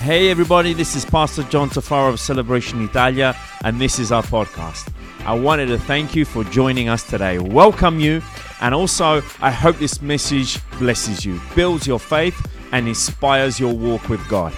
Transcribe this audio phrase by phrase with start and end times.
[0.00, 4.92] Hey, everybody, this is Pastor John Tafaro of Celebration Italia, and this is our podcast.
[5.26, 8.22] I wanted to thank you for joining us today, welcome you,
[8.60, 12.40] and also I hope this message blesses you, builds your faith,
[12.70, 14.52] and inspires your walk with God.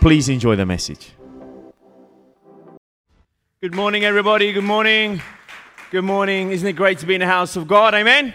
[0.00, 1.10] Please enjoy the message.
[3.60, 4.50] Good morning, everybody.
[4.54, 5.20] Good morning.
[5.90, 6.50] Good morning.
[6.52, 7.94] Isn't it great to be in the house of God?
[7.94, 8.32] Amen.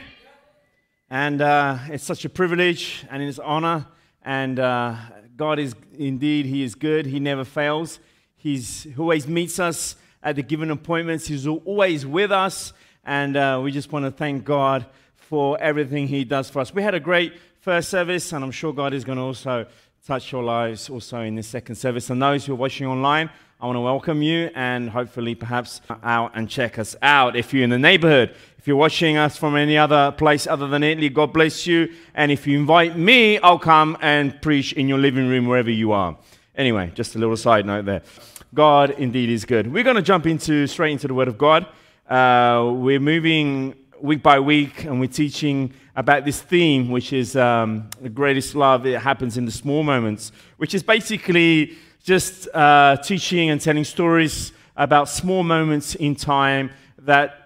[1.10, 3.88] And uh, it's such a privilege and it's honor.
[4.24, 4.96] And uh,
[5.42, 7.08] God is indeed, He is good.
[7.08, 8.00] He never fails.
[8.36, 11.26] He's, he always meets us at the given appointments.
[11.26, 12.74] He's always with us.
[13.04, 16.72] And uh, we just want to thank God for everything He does for us.
[16.72, 19.66] We had a great first service, and I'm sure God is going to also
[20.06, 22.12] touch your lives also in the second service.
[22.12, 26.34] And those who are watching online, I want to welcome you and hopefully perhaps out
[26.36, 28.36] and check us out if you're in the neighborhood.
[28.62, 31.92] If you're watching us from any other place other than Italy, God bless you.
[32.14, 35.94] And if you invite me, I'll come and preach in your living room wherever you
[35.94, 36.16] are.
[36.56, 38.04] Anyway, just a little side note there.
[38.54, 39.74] God indeed is good.
[39.74, 41.66] We're going to jump into straight into the Word of God.
[42.08, 47.90] Uh, we're moving week by week, and we're teaching about this theme, which is um,
[48.00, 48.86] the greatest love.
[48.86, 54.52] It happens in the small moments, which is basically just uh, teaching and telling stories
[54.76, 57.41] about small moments in time that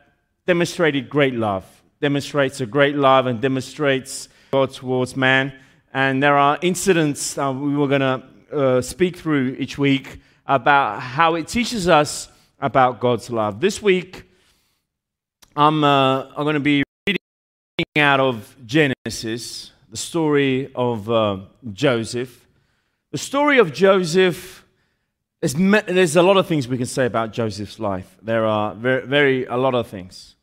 [0.47, 1.65] demonstrated great love,
[2.01, 5.53] demonstrates a great love, and demonstrates God towards man.
[5.93, 10.99] And there are incidents uh, we were going to uh, speak through each week about
[10.99, 12.29] how it teaches us
[12.59, 13.59] about God's love.
[13.59, 14.23] This week,
[15.55, 17.17] I'm, uh, I'm going to be reading
[17.97, 21.37] out of Genesis, the story of uh,
[21.73, 22.45] Joseph.
[23.11, 24.65] The story of Joseph,
[25.41, 28.17] there's, there's a lot of things we can say about Joseph's life.
[28.21, 30.34] There are very, very a lot of things.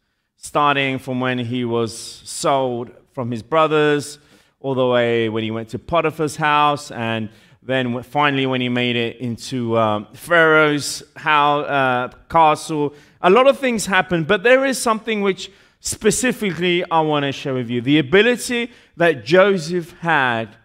[0.43, 4.19] Starting from when he was sold from his brothers,
[4.61, 7.29] all the way when he went to Potiphar's house, and
[7.63, 12.93] then finally when he made it into um, Pharaoh's house, uh, castle.
[13.21, 17.55] A lot of things happened, but there is something which specifically I want to share
[17.55, 20.57] with you the ability that Joseph had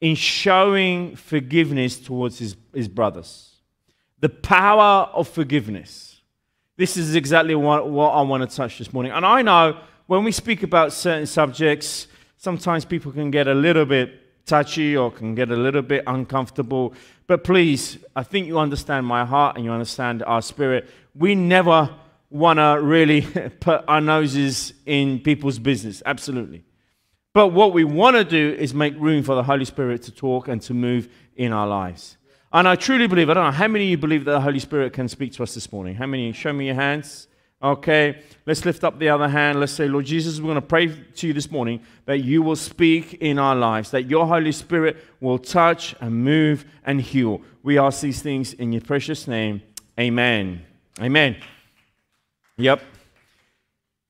[0.00, 3.60] in showing forgiveness towards his, his brothers.
[4.18, 6.13] The power of forgiveness.
[6.76, 9.12] This is exactly what, what I want to touch this morning.
[9.12, 13.84] And I know when we speak about certain subjects, sometimes people can get a little
[13.84, 16.92] bit touchy or can get a little bit uncomfortable.
[17.26, 20.90] But please, I think you understand my heart and you understand our spirit.
[21.14, 21.94] We never
[22.28, 23.22] want to really
[23.60, 26.02] put our noses in people's business.
[26.04, 26.64] Absolutely.
[27.32, 30.48] But what we want to do is make room for the Holy Spirit to talk
[30.48, 32.16] and to move in our lives.
[32.54, 34.60] And I truly believe, I don't know, how many of you believe that the Holy
[34.60, 35.96] Spirit can speak to us this morning?
[35.96, 36.30] How many?
[36.30, 37.26] Show me your hands.
[37.60, 39.58] Okay, let's lift up the other hand.
[39.58, 42.54] Let's say, Lord Jesus, we're going to pray to you this morning that you will
[42.54, 47.42] speak in our lives, that your Holy Spirit will touch and move and heal.
[47.64, 49.60] We ask these things in your precious name.
[49.98, 50.62] Amen.
[51.00, 51.36] Amen.
[52.56, 52.82] Yep.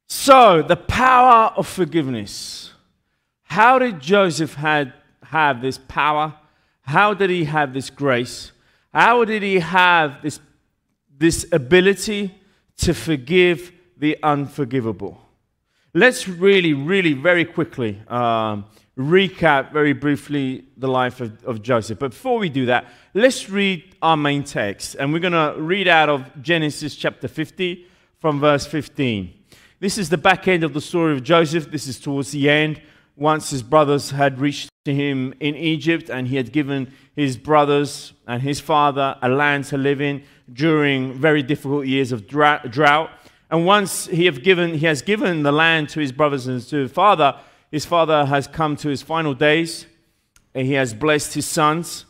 [0.07, 2.75] So, the power of forgiveness.
[3.45, 6.35] How did Joseph had, have this power?
[6.85, 8.53] How did he have this grace?
[8.93, 10.39] How did he have this,
[11.17, 12.35] this ability
[12.79, 15.21] to forgive the unforgivable?
[15.95, 18.67] Let's really, really, very quickly um,
[18.99, 21.99] recap very briefly the life of, of Joseph.
[21.99, 24.97] But before we do that, let's read our main text.
[24.97, 27.87] And we're going to read out of Genesis chapter 50
[28.19, 29.33] from verse 15.
[29.81, 31.71] This is the back end of the story of Joseph.
[31.71, 32.81] This is towards the end
[33.17, 38.13] once his brothers had reached to him in Egypt, and he had given his brothers
[38.27, 43.11] and his father a land to live in during very difficult years of drought.
[43.51, 46.77] And once he, have given, he has given the land to his brothers and to
[46.77, 47.39] his father,
[47.71, 49.87] his father has come to his final days.
[50.55, 52.05] And he has blessed his sons.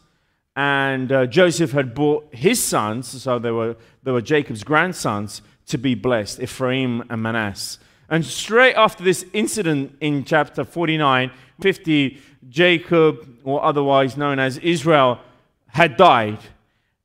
[0.57, 5.79] And uh, Joseph had brought his sons, so they were, they were Jacob's grandsons, to
[5.79, 7.79] be blessed Ephraim and Manasseh.
[8.09, 15.21] And straight after this incident in chapter 49, 50, Jacob, or otherwise known as Israel,
[15.69, 16.39] had died.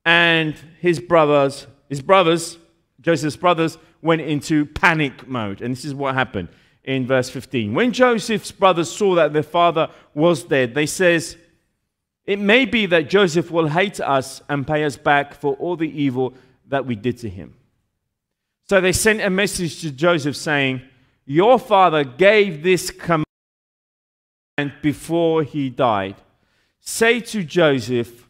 [0.06, 2.58] And his brothers, his brothers,
[3.02, 5.62] Joseph's brothers, went into panic mode.
[5.62, 6.50] And this is what happened
[6.84, 7.74] in verse 15.
[7.74, 11.38] When Joseph's brothers saw that their father was dead, they says,
[12.26, 15.90] It may be that Joseph will hate us and pay us back for all the
[15.90, 16.34] evil
[16.68, 17.56] that we did to him.
[18.70, 20.82] So they sent a message to Joseph saying,
[21.32, 23.24] Your father gave this command
[24.82, 26.16] before he died.
[26.80, 28.28] Say to Joseph,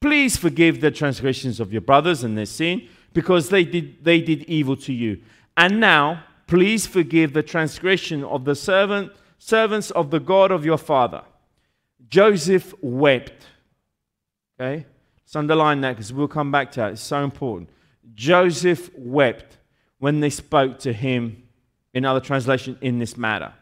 [0.00, 4.44] Please forgive the transgressions of your brothers and their sin, because they did, they did
[4.44, 5.20] evil to you.
[5.54, 10.78] And now, please forgive the transgression of the servant, servants of the God of your
[10.78, 11.22] father.
[12.08, 13.44] Joseph wept.
[14.58, 14.86] Okay?
[15.18, 16.92] Let's underline that because we'll come back to that.
[16.92, 17.68] It's so important.
[18.14, 19.58] Joseph wept
[19.98, 21.42] when they spoke to him,
[21.94, 23.52] in other translation, in this matter.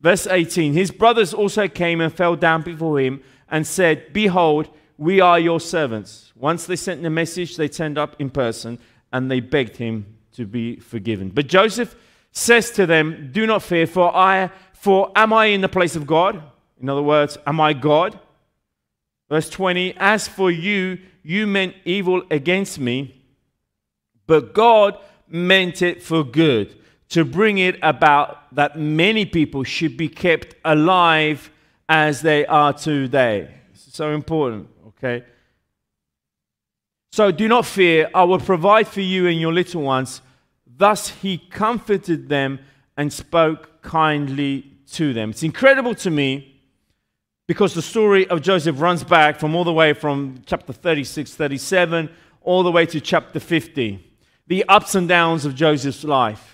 [0.00, 4.68] Verse 18 His brothers also came and fell down before him and said, Behold,
[4.98, 6.32] we are your servants.
[6.36, 8.78] Once they sent the message, they turned up in person
[9.12, 11.30] and they begged him to be forgiven.
[11.30, 11.94] But Joseph
[12.32, 16.06] says to them, Do not fear, for I for am I in the place of
[16.06, 16.42] God?
[16.78, 18.18] In other words, am I God?
[19.30, 23.24] Verse 20, as for you, you meant evil against me,
[24.26, 26.76] but God meant it for good,
[27.10, 31.50] to bring it about that many people should be kept alive
[31.88, 33.54] as they are today.
[33.74, 35.24] So important, okay?
[37.12, 40.20] So do not fear, I will provide for you and your little ones.
[40.66, 42.58] Thus he comforted them
[42.96, 45.30] and spoke kindly to them.
[45.30, 46.60] It's incredible to me
[47.46, 52.10] because the story of Joseph runs back from all the way from chapter 36, 37,
[52.40, 54.04] all the way to chapter 50.
[54.46, 56.53] The ups and downs of Joseph's life.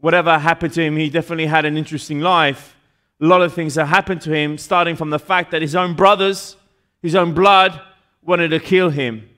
[0.00, 2.76] Whatever happened to him, he definitely had an interesting life.
[3.20, 5.94] A lot of things that happened to him, starting from the fact that his own
[5.94, 6.56] brothers,
[7.02, 7.80] his own blood,
[8.22, 9.28] wanted to kill him.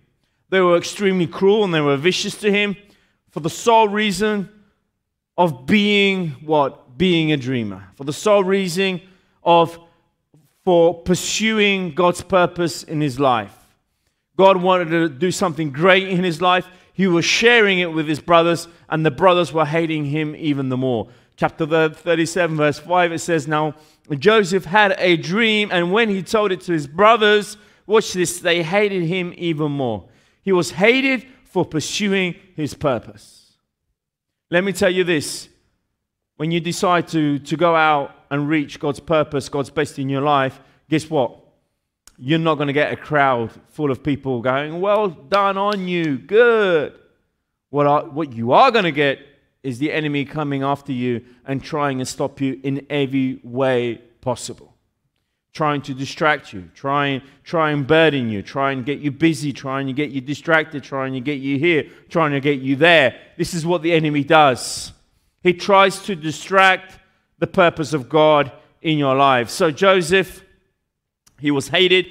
[0.50, 2.76] They were extremely cruel and they were vicious to him
[3.30, 4.48] for the sole reason
[5.38, 6.80] of being what?
[7.00, 9.00] being a dreamer, for the sole reason
[9.42, 9.78] of
[10.66, 13.56] for pursuing God's purpose in his life.
[14.36, 16.68] God wanted to do something great in his life.
[17.00, 20.76] He was sharing it with his brothers, and the brothers were hating him even the
[20.76, 21.08] more.
[21.34, 23.74] Chapter 37, verse 5, it says, Now
[24.18, 27.56] Joseph had a dream, and when he told it to his brothers,
[27.86, 30.10] watch this, they hated him even more.
[30.42, 33.54] He was hated for pursuing his purpose.
[34.50, 35.48] Let me tell you this
[36.36, 40.20] when you decide to, to go out and reach God's purpose, God's best in your
[40.20, 40.60] life,
[40.90, 41.39] guess what?
[42.22, 46.18] You're not going to get a crowd full of people going, Well done on you,
[46.18, 46.92] good.
[47.70, 49.20] What, are, what you are going to get
[49.62, 54.74] is the enemy coming after you and trying to stop you in every way possible.
[55.54, 59.86] Trying to distract you, trying, try and burden you, trying to get you busy, trying
[59.86, 63.18] to get you distracted, trying to get you here, trying to get you there.
[63.38, 64.92] This is what the enemy does.
[65.42, 66.98] He tries to distract
[67.38, 68.52] the purpose of God
[68.82, 69.48] in your life.
[69.48, 70.44] So Joseph,
[71.40, 72.06] he was hated.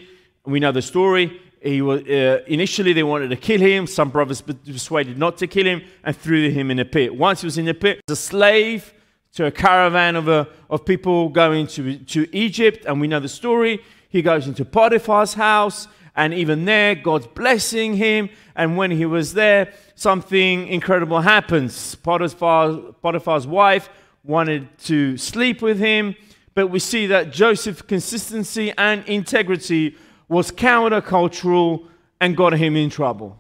[0.46, 1.42] We know the story.
[1.62, 3.86] He was, uh, initially, they wanted to kill him.
[3.86, 7.16] Some brothers persuaded not to kill him and threw him in a pit.
[7.16, 8.94] Once he was in the pit, as a slave
[9.34, 13.30] to a caravan of, uh, of people going to, to Egypt, and we know the
[13.30, 13.82] story.
[14.10, 18.30] He goes into Potiphar's house, and even there, God's blessing him.
[18.56, 21.96] And when he was there, something incredible happens.
[21.96, 23.90] Potiphar's, Potiphar's wife
[24.24, 26.16] wanted to sleep with him,
[26.60, 29.96] but we see that Joseph's consistency and integrity
[30.28, 31.88] was countercultural
[32.20, 33.40] and got him in trouble.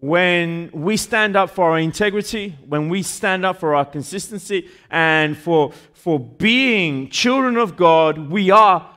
[0.00, 5.36] When we stand up for our integrity, when we stand up for our consistency and
[5.36, 8.92] for, for being children of God, we are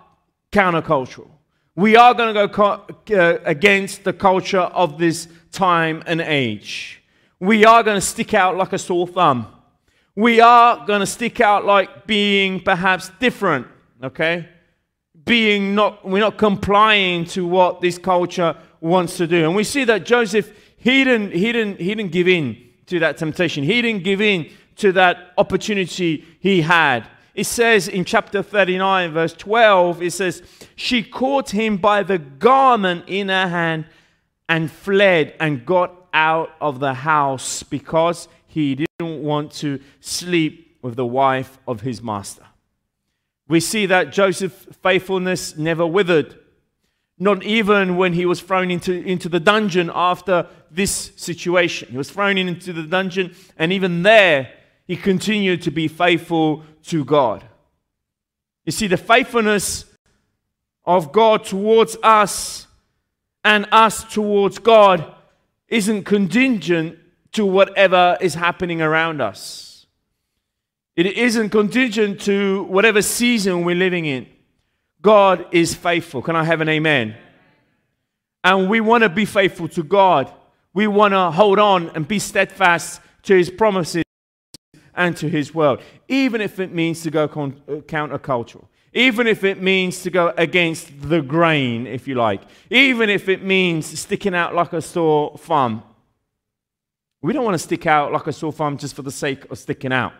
[0.52, 1.30] countercultural.
[1.76, 7.04] We are going to go co- uh, against the culture of this time and age.
[7.40, 9.61] We are going to stick out like a sore thumb.
[10.22, 13.66] We are going to stick out like being perhaps different,
[14.04, 14.48] okay?
[15.26, 19.46] Being not, we're not complying to what this culture wants to do.
[19.46, 23.18] And we see that Joseph, he didn't, he didn't, he didn't give in to that
[23.18, 23.64] temptation.
[23.64, 27.08] He didn't give in to that opportunity he had.
[27.34, 30.44] It says in chapter 39, verse 12, it says,
[30.76, 33.86] She caught him by the garment in her hand
[34.48, 40.96] and fled and got out of the house because he didn't want to sleep with
[40.96, 42.46] the wife of his master.
[43.48, 46.40] We see that Joseph's faithfulness never withered,
[47.20, 51.90] not even when he was thrown into, into the dungeon after this situation.
[51.92, 54.54] He was thrown into the dungeon, and even there,
[54.88, 57.44] he continued to be faithful to God.
[58.66, 59.86] You see, the faithfulness
[60.86, 62.68] of God towards us
[63.44, 65.14] and us towards God
[65.68, 66.98] isn't contingent
[67.34, 69.86] to whatever is happening around us.
[70.96, 74.28] It isn't contingent to whatever season we're living in.
[75.02, 76.22] God is faithful.
[76.22, 77.16] Can I have an amen?
[78.44, 80.32] And we want to be faithful to God.
[80.74, 84.04] We want to hold on and be steadfast to his promises
[84.94, 89.44] and to his word, even if it means to go con- uh, countercultural, even if
[89.44, 94.36] it means to go against the grain, if you like, even if it means sticking
[94.36, 95.84] out like a sore thumb.
[97.22, 99.60] We don't want to stick out like a sore thumb just for the sake of
[99.60, 100.14] sticking out.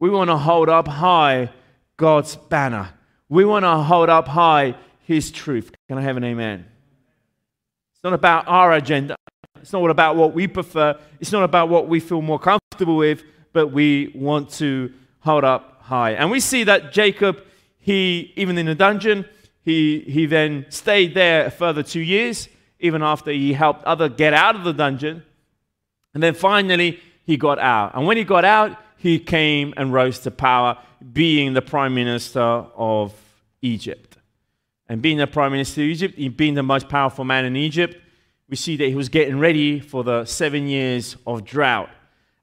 [0.00, 1.50] We want to hold up high
[1.96, 2.90] God's banner.
[3.28, 4.74] We want to hold up high
[5.06, 5.72] His truth.
[5.88, 6.66] Can I have an amen?
[7.94, 9.16] It's not about our agenda.
[9.60, 10.98] It's not about what we prefer.
[11.20, 13.22] It's not about what we feel more comfortable with,
[13.52, 16.10] but we want to hold up high.
[16.10, 17.42] And we see that Jacob,
[17.78, 19.24] he, even in the dungeon,
[19.62, 22.48] he, he then stayed there a further two years,
[22.80, 25.22] even after he helped other get out of the dungeon.
[26.14, 27.94] And then finally, he got out.
[27.94, 30.78] And when he got out, he came and rose to power,
[31.12, 33.12] being the prime minister of
[33.60, 34.16] Egypt.
[34.88, 37.96] And being the prime minister of Egypt, being the most powerful man in Egypt,
[38.48, 41.90] we see that he was getting ready for the seven years of drought.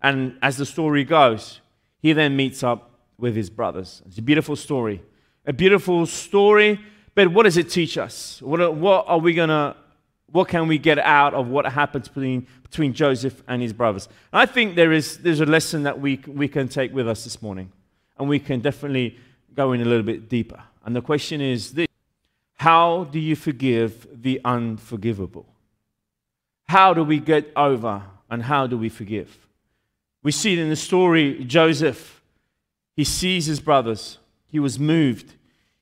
[0.01, 1.62] And as the story goes,
[2.00, 4.01] he then meets up with his brothers.
[4.08, 5.04] It's a beautiful story.
[5.46, 6.80] A beautiful story,
[7.16, 8.42] but what does it teach us?
[8.42, 9.75] What, what are we going to,
[10.32, 14.08] what can we get out of what happens between, between Joseph and his brothers?
[14.32, 17.24] And I think there is, there's a lesson that we, we can take with us
[17.24, 17.72] this morning,
[18.18, 19.18] and we can definitely
[19.54, 20.62] go in a little bit deeper.
[20.86, 21.88] And the question is this
[22.56, 25.46] How do you forgive the unforgivable?
[26.68, 29.38] How do we get over and how do we forgive?
[30.24, 32.22] We see it in the story Joseph.
[32.96, 34.20] He sees his brothers.
[34.48, 35.34] He was moved.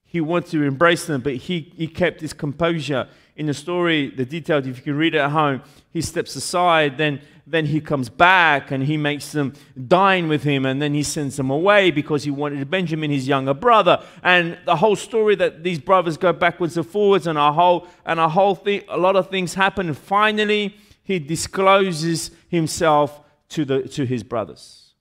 [0.06, 3.08] He wanted to embrace them, but he, he kept his composure.
[3.40, 6.98] In the story, the details, if you can read it at home, he steps aside,
[6.98, 9.54] then, then he comes back and he makes them
[9.88, 13.54] dine with him, and then he sends them away because he wanted Benjamin, his younger
[13.54, 14.04] brother.
[14.24, 18.20] And the whole story that these brothers go backwards and forwards, and a whole and
[18.20, 19.88] a whole thing, a lot of things happen.
[19.88, 24.96] And finally, he discloses himself to, the, to his brothers.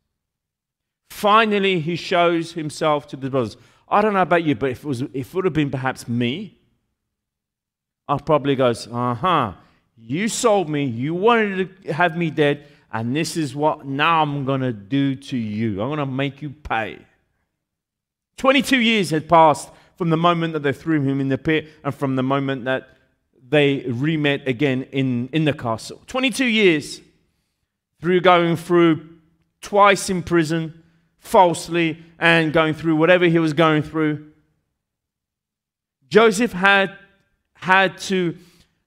[1.10, 3.56] Finally, he shows himself to the brothers.
[3.88, 6.06] I don't know about you, but if it, was, if it would have been perhaps
[6.06, 6.57] me,
[8.08, 9.52] I probably goes, uh huh,
[9.96, 14.46] you sold me, you wanted to have me dead, and this is what now I'm
[14.46, 15.82] to do to you.
[15.82, 16.98] I'm to make you pay.
[18.38, 21.94] 22 years had passed from the moment that they threw him in the pit and
[21.94, 22.88] from the moment that
[23.48, 26.00] they re-met again in, in the castle.
[26.06, 27.00] 22 years
[28.00, 29.08] through going through
[29.60, 30.82] twice in prison,
[31.18, 34.30] falsely, and going through whatever he was going through.
[36.08, 36.96] Joseph had,
[37.60, 38.36] had, to,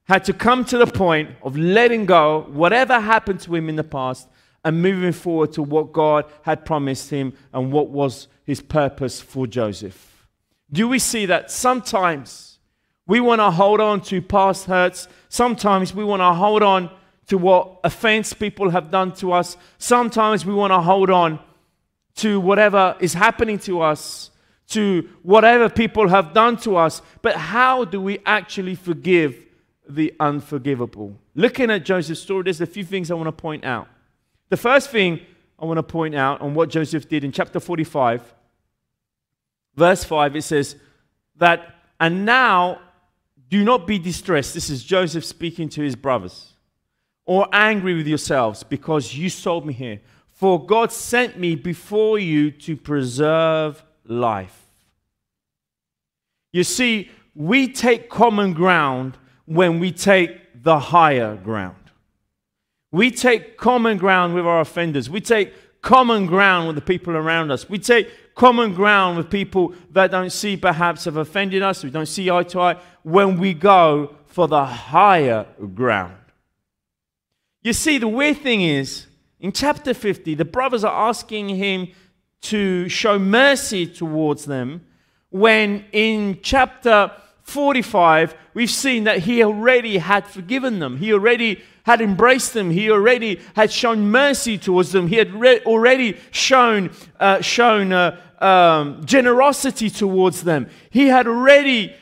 [0.04, 3.84] had to come to the point of letting go whatever happened to him in the
[3.84, 4.28] past
[4.64, 9.46] and moving forward to what God had promised him and what was his purpose for
[9.46, 10.28] Joseph.
[10.70, 12.58] Do we see that sometimes?
[13.06, 15.08] We want to hold on to past hurts.
[15.28, 16.90] Sometimes we want to hold on
[17.26, 19.56] to what offense people have done to us.
[19.78, 21.38] Sometimes we want to hold on
[22.16, 24.30] to whatever is happening to us,
[24.72, 27.02] to whatever people have done to us.
[27.22, 29.36] But how do we actually forgive
[29.88, 31.16] the unforgivable?
[31.34, 33.88] Looking at Joseph's story, there's a few things I want to point out.
[34.48, 35.20] The first thing
[35.58, 38.34] I want to point out on what Joseph did in chapter 45,
[39.76, 40.76] verse 5, it says
[41.36, 42.80] that, and now
[43.48, 44.54] do not be distressed.
[44.54, 46.54] This is Joseph speaking to his brothers.
[47.24, 50.00] Or angry with yourselves because you sold me here.
[50.32, 54.66] For God sent me before you to preserve life.
[56.52, 59.16] You see, we take common ground
[59.46, 61.76] when we take the higher ground.
[62.90, 65.08] We take common ground with our offenders.
[65.08, 67.68] We take common ground with the people around us.
[67.68, 72.06] We take common ground with people that don't see perhaps have offended us, we don't
[72.06, 76.16] see eye to eye, when we go for the higher ground.
[77.62, 79.06] You see, the weird thing is,
[79.40, 81.88] in chapter 50, the brothers are asking him
[82.42, 84.84] to show mercy towards them,
[85.30, 87.10] when in chapter
[87.42, 90.98] 45, we've seen that he already had forgiven them.
[90.98, 92.70] He already had embraced them.
[92.70, 95.08] He already had shown mercy towards them.
[95.08, 100.68] He had re- already shown, uh, shown uh, um, generosity towards them.
[100.90, 101.94] He had already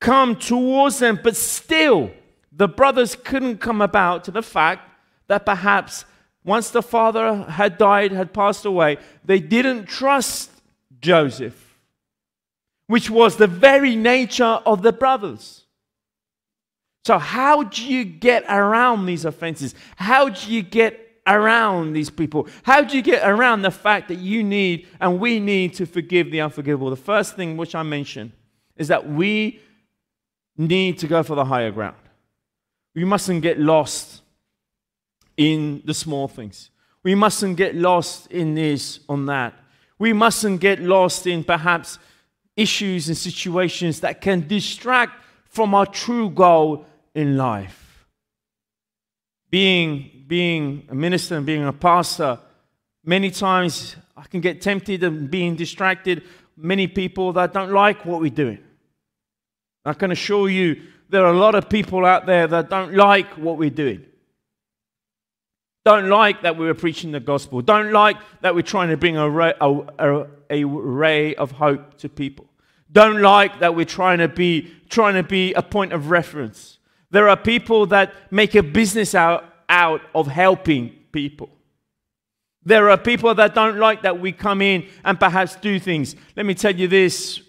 [0.00, 2.10] come towards them, but still,
[2.50, 4.88] the brothers couldn't come about to the fact
[5.28, 6.04] that perhaps
[6.44, 10.50] once the father had died, had passed away, they didn't trust
[11.00, 11.76] Joseph,
[12.86, 15.64] which was the very nature of the brothers.
[17.04, 19.74] So, how do you get around these offenses?
[19.96, 22.48] How do you get around these people?
[22.62, 26.30] How do you get around the fact that you need and we need to forgive
[26.30, 26.90] the unforgivable?
[26.90, 28.32] The first thing which I mentioned
[28.76, 29.60] is that we
[30.56, 31.96] need to go for the higher ground.
[32.94, 34.11] We mustn't get lost
[35.42, 36.70] in the small things.
[37.02, 39.54] We mustn't get lost in this, on that.
[39.98, 41.98] We mustn't get lost in perhaps
[42.56, 48.06] issues and situations that can distract from our true goal in life.
[49.50, 52.38] Being, being a minister and being a pastor,
[53.04, 56.22] many times I can get tempted and being distracted.
[56.56, 58.58] Many people that don't like what we're doing.
[59.84, 63.28] I can assure you there are a lot of people out there that don't like
[63.36, 64.06] what we're doing.
[65.84, 67.60] Don't like that we're preaching the gospel.
[67.60, 71.98] Don't like that we're trying to bring a ray, a, a, a ray of hope
[71.98, 72.46] to people.
[72.90, 76.78] Don't like that we're trying to be trying to be a point of reference.
[77.10, 81.50] There are people that make a business out, out of helping people.
[82.64, 86.14] There are people that don't like that we come in and perhaps do things.
[86.36, 87.40] Let me tell you this.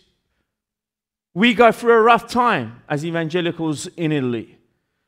[1.36, 4.58] We go through a rough time as evangelicals in Italy.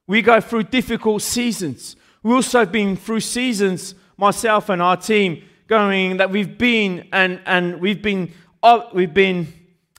[0.08, 1.96] We go through difficult seasons.
[2.25, 7.79] We've also been through seasons, myself and our team, going that we've been and, and
[7.79, 9.53] we've been uh, we've been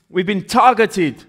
[0.09, 1.23] we've been targeted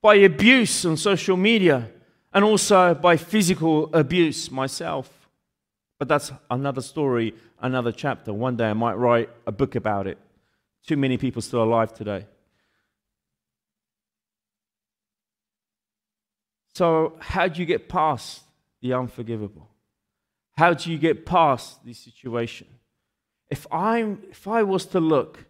[0.00, 1.90] by abuse on social media
[2.32, 5.10] and also by physical abuse myself.
[5.98, 8.32] But that's another story, another chapter.
[8.32, 10.18] One day I might write a book about it.
[10.86, 12.26] Too many people still alive today.
[16.74, 18.42] So, how do you get past
[18.80, 19.68] the unforgivable?
[20.58, 22.66] How do you get past this situation?
[23.48, 25.46] If, I'm, if I was to look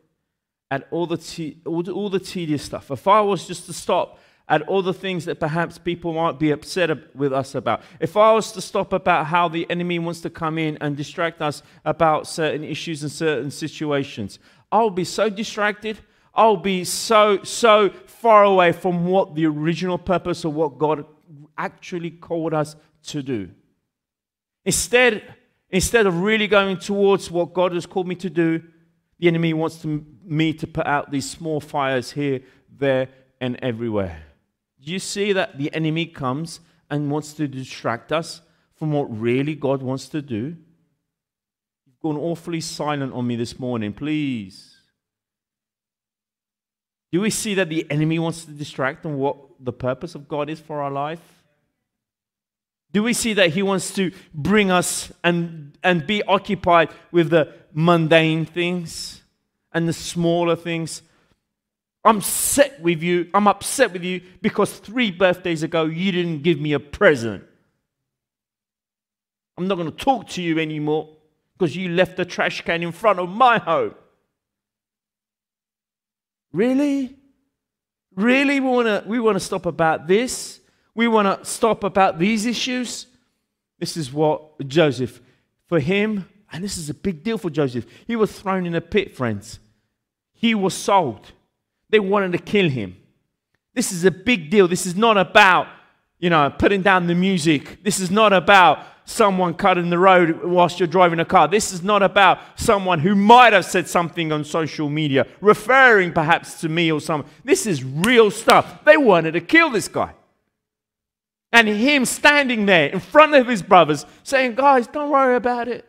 [0.71, 3.73] at all the, te- all, the, all the tedious stuff, if I was just to
[3.73, 4.19] stop
[4.51, 8.35] at all the things that perhaps people might be upset with us about, if I
[8.35, 12.27] was to stop about how the enemy wants to come in and distract us about
[12.27, 14.39] certain issues and certain situations,
[14.71, 16.01] I'll be so distracted.
[16.35, 21.07] I'll be so, so far away from what the original purpose of what God
[21.57, 23.49] actually called us to do.
[24.69, 25.23] Instead,
[25.71, 28.63] instead of really going towards what God has called me to do,
[29.19, 32.43] the enemy wants to, me to put out these small fires here,
[32.77, 33.09] there,
[33.41, 34.25] and everywhere.
[34.85, 36.61] Do you see that the enemy comes
[36.91, 38.43] and wants to distract us
[38.75, 40.55] from what really God wants to do?
[41.87, 44.77] You've gone awfully silent on me this morning, please.
[47.11, 50.51] Do we see that the enemy wants to distract on what the purpose of God
[50.51, 51.38] is for our life?
[52.93, 57.55] Do we see that he wants to bring us and, and be occupied with the
[57.73, 59.23] mundane things
[59.73, 61.03] and the smaller things?
[62.05, 63.29] I'm upset with you.
[63.35, 67.45] I'm upset with you because three birthdays ago you didn't give me a present.
[69.59, 71.11] I'm not going to talk to you anymore
[71.59, 73.95] because you left the trash can in front of my home.
[76.53, 77.17] Really?
[78.15, 80.61] Really, we want to we want to stop about this?
[80.99, 83.07] We want to stop about these issues.
[83.79, 85.21] This is what Joseph,
[85.69, 88.81] for him, and this is a big deal for Joseph, he was thrown in a
[88.81, 89.61] pit, friends.
[90.33, 91.31] He was sold.
[91.89, 92.97] They wanted to kill him.
[93.75, 94.67] This is a big deal.
[94.67, 95.69] This is not about,
[96.19, 97.85] you know, putting down the music.
[97.85, 101.47] This is not about someone cutting the road whilst you're driving a car.
[101.47, 106.61] This is not about someone who might have said something on social media, referring perhaps
[106.63, 107.31] to me or something.
[107.45, 108.85] This is real stuff.
[108.85, 110.15] They wanted to kill this guy.
[111.53, 115.85] And him standing there in front of his brothers saying, Guys, don't worry about it.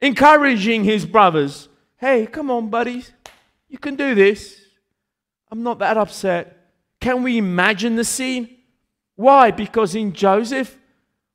[0.00, 3.12] Encouraging his brothers, Hey, come on, buddies.
[3.68, 4.60] You can do this.
[5.50, 6.70] I'm not that upset.
[7.00, 8.48] Can we imagine the scene?
[9.14, 9.50] Why?
[9.50, 10.76] Because in Joseph,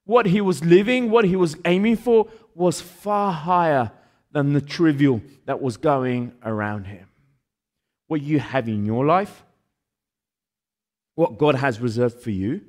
[0.05, 3.91] what he was living, what he was aiming for, was far higher
[4.31, 7.07] than the trivial that was going around him.
[8.07, 9.43] What you have in your life,
[11.15, 12.61] what God has reserved for you,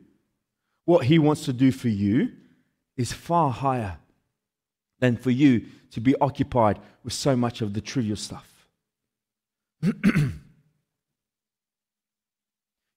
[0.89, 2.33] what He wants to do for you
[2.97, 3.99] is far higher
[5.01, 8.67] than for you to be occupied with so much of the trivial stuff.
[9.83, 10.33] you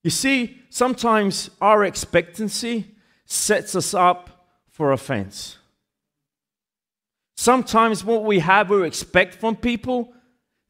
[0.09, 5.57] see, sometimes our expectancy sets us up for offense.
[7.35, 10.13] Sometimes what we have or expect from people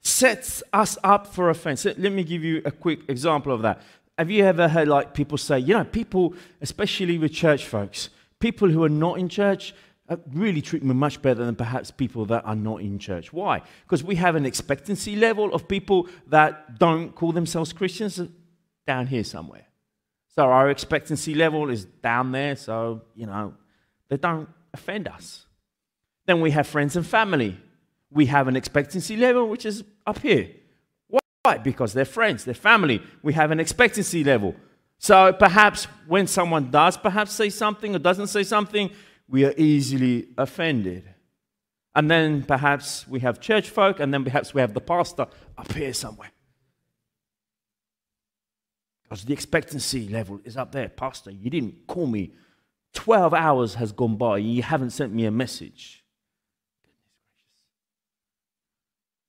[0.01, 1.85] sets us up for offense.
[1.85, 3.83] Let me give you a quick example of that.
[4.21, 8.69] Have you ever heard like people say, you know, people, especially with church folks, people
[8.69, 9.73] who are not in church
[10.09, 13.33] uh, really treat me much better than perhaps people that are not in church.
[13.33, 13.63] Why?
[13.81, 18.21] Because we have an expectancy level of people that don't call themselves Christians
[18.85, 19.65] down here somewhere.
[20.35, 23.55] So our expectancy level is down there, so, you know,
[24.07, 25.47] they don't offend us.
[26.27, 27.57] Then we have friends and family.
[28.11, 30.51] We have an expectancy level which is up here.
[31.43, 31.57] Why?
[31.57, 33.01] Because they're friends, they're family.
[33.23, 34.55] We have an expectancy level.
[34.99, 38.91] So perhaps when someone does perhaps say something or doesn't say something,
[39.27, 41.11] we are easily offended.
[41.95, 45.27] And then perhaps we have church folk, and then perhaps we have the pastor
[45.57, 46.31] up here somewhere.
[49.03, 50.87] Because the expectancy level is up there.
[50.87, 52.33] Pastor, you didn't call me.
[52.93, 54.37] 12 hours has gone by.
[54.37, 56.03] You haven't sent me a message.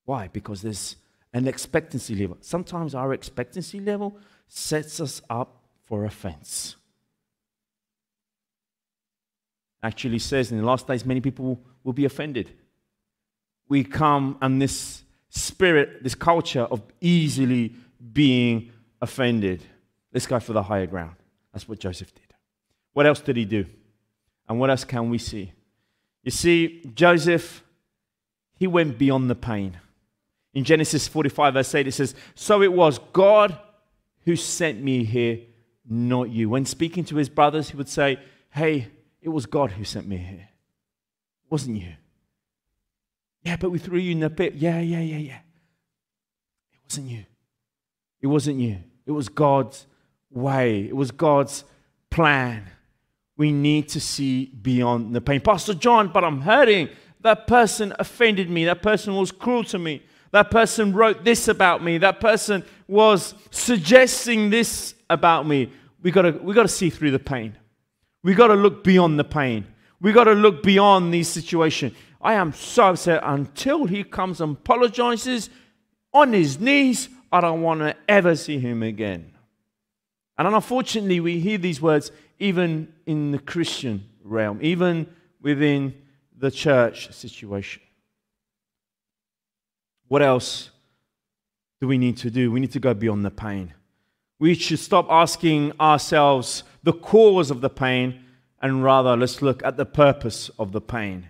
[0.05, 0.29] Why?
[0.29, 0.97] Because there's
[1.33, 2.37] an expectancy level.
[2.41, 4.17] Sometimes our expectancy level
[4.49, 6.77] sets us up for offense.
[9.83, 12.51] actually says in the last days, many people will be offended.
[13.69, 17.75] We come and this spirit, this culture of easily
[18.13, 19.63] being offended.
[20.13, 21.17] Let's go for the higher ground.
[21.53, 22.35] That's what Joseph did.
[22.93, 23.67] What else did he do?
[24.49, 25.53] And what else can we see?
[26.23, 27.65] You see, Joseph,
[28.59, 29.81] he went beyond the pain.
[30.55, 33.59] In Genesis 45, verse 8, it says, So it was God
[34.25, 35.41] who sent me here,
[35.89, 36.51] not you.
[36.51, 38.19] When speaking to his brothers, he would say,
[38.51, 38.89] Hey,
[39.23, 40.49] it was God who sent me here.
[41.45, 41.95] It wasn't you.
[43.45, 44.55] Yeah, but we threw you in the pit.
[44.55, 45.39] Yeah, yeah, yeah, yeah.
[46.73, 47.25] It wasn't you.
[48.21, 48.79] It wasn't you.
[49.07, 49.87] It was God's
[50.31, 51.65] way, it was God's
[52.11, 52.71] plan.
[53.37, 55.41] We need to see beyond the pain.
[55.41, 56.91] Pastor John, but I'm hurting.
[57.23, 58.67] That person offended me.
[58.67, 60.03] That person was cruel to me.
[60.33, 61.99] That person wrote this about me.
[61.99, 65.71] That person was suggesting this about me.
[66.03, 67.57] We gotta, we gotta see through the pain.
[68.25, 69.67] We gotta look beyond the pain.
[70.01, 71.93] We gotta look beyond these situations.
[72.21, 75.51] I am so upset until he comes and apologizes
[76.13, 77.09] on his knees.
[77.31, 79.33] I don't want to ever see him again.
[80.39, 85.07] And unfortunately, we hear these words even in the Christian realm, even
[85.41, 85.95] within
[86.37, 87.83] the church situation.
[90.13, 90.69] What else
[91.81, 92.53] do we need to do?
[92.53, 93.73] We need to go beyond the pain.
[94.39, 98.23] We should stop asking ourselves the cause of the pain
[98.61, 101.29] and rather let's look at the purpose of the pain.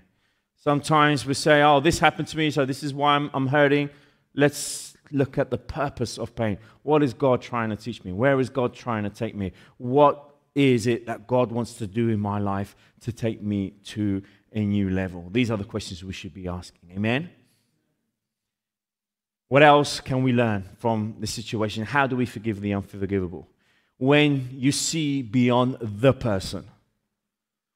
[0.56, 3.88] Sometimes we say, oh, this happened to me, so this is why I'm, I'm hurting.
[4.34, 6.58] Let's look at the purpose of pain.
[6.82, 8.10] What is God trying to teach me?
[8.10, 9.52] Where is God trying to take me?
[9.76, 14.24] What is it that God wants to do in my life to take me to
[14.52, 15.28] a new level?
[15.30, 16.90] These are the questions we should be asking.
[16.96, 17.30] Amen?
[19.52, 21.84] What else can we learn from this situation?
[21.84, 23.46] How do we forgive the unforgivable?
[23.98, 26.64] When you see beyond the person,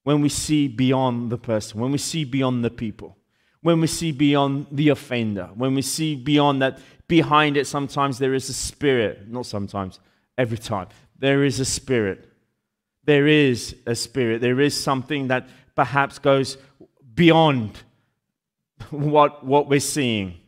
[0.02, 3.18] when we see beyond the person, when we see beyond the people,
[3.60, 8.32] when we see beyond the offender, when we see beyond that behind it, sometimes there
[8.32, 10.00] is a spirit, not sometimes,
[10.38, 12.26] every time, there is a spirit
[13.06, 14.40] there is a spirit.
[14.40, 16.58] There is something that perhaps goes
[17.14, 17.78] beyond
[18.90, 20.38] what, what we're seeing.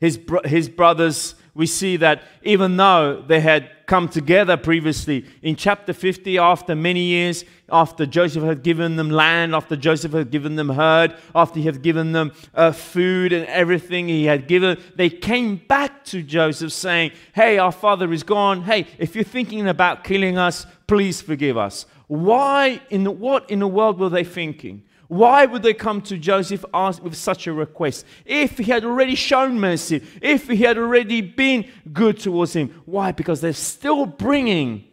[0.00, 5.92] His, his brothers, we see that even though they had come together previously, in chapter
[5.92, 10.68] 50, after many years, after Joseph had given them land, after Joseph had given them
[10.68, 15.56] herd, after he had given them uh, food and everything he had given, they came
[15.56, 18.62] back to Joseph saying, Hey, our father is gone.
[18.62, 21.86] Hey, if you're thinking about killing us, please forgive us.
[22.06, 24.84] Why in the, what in the world were they thinking?
[25.08, 28.04] Why would they come to Joseph with such a request?
[28.24, 32.82] If he had already shown mercy, if he had already been good towards him.
[32.84, 33.12] Why?
[33.12, 34.84] Because they're still bringing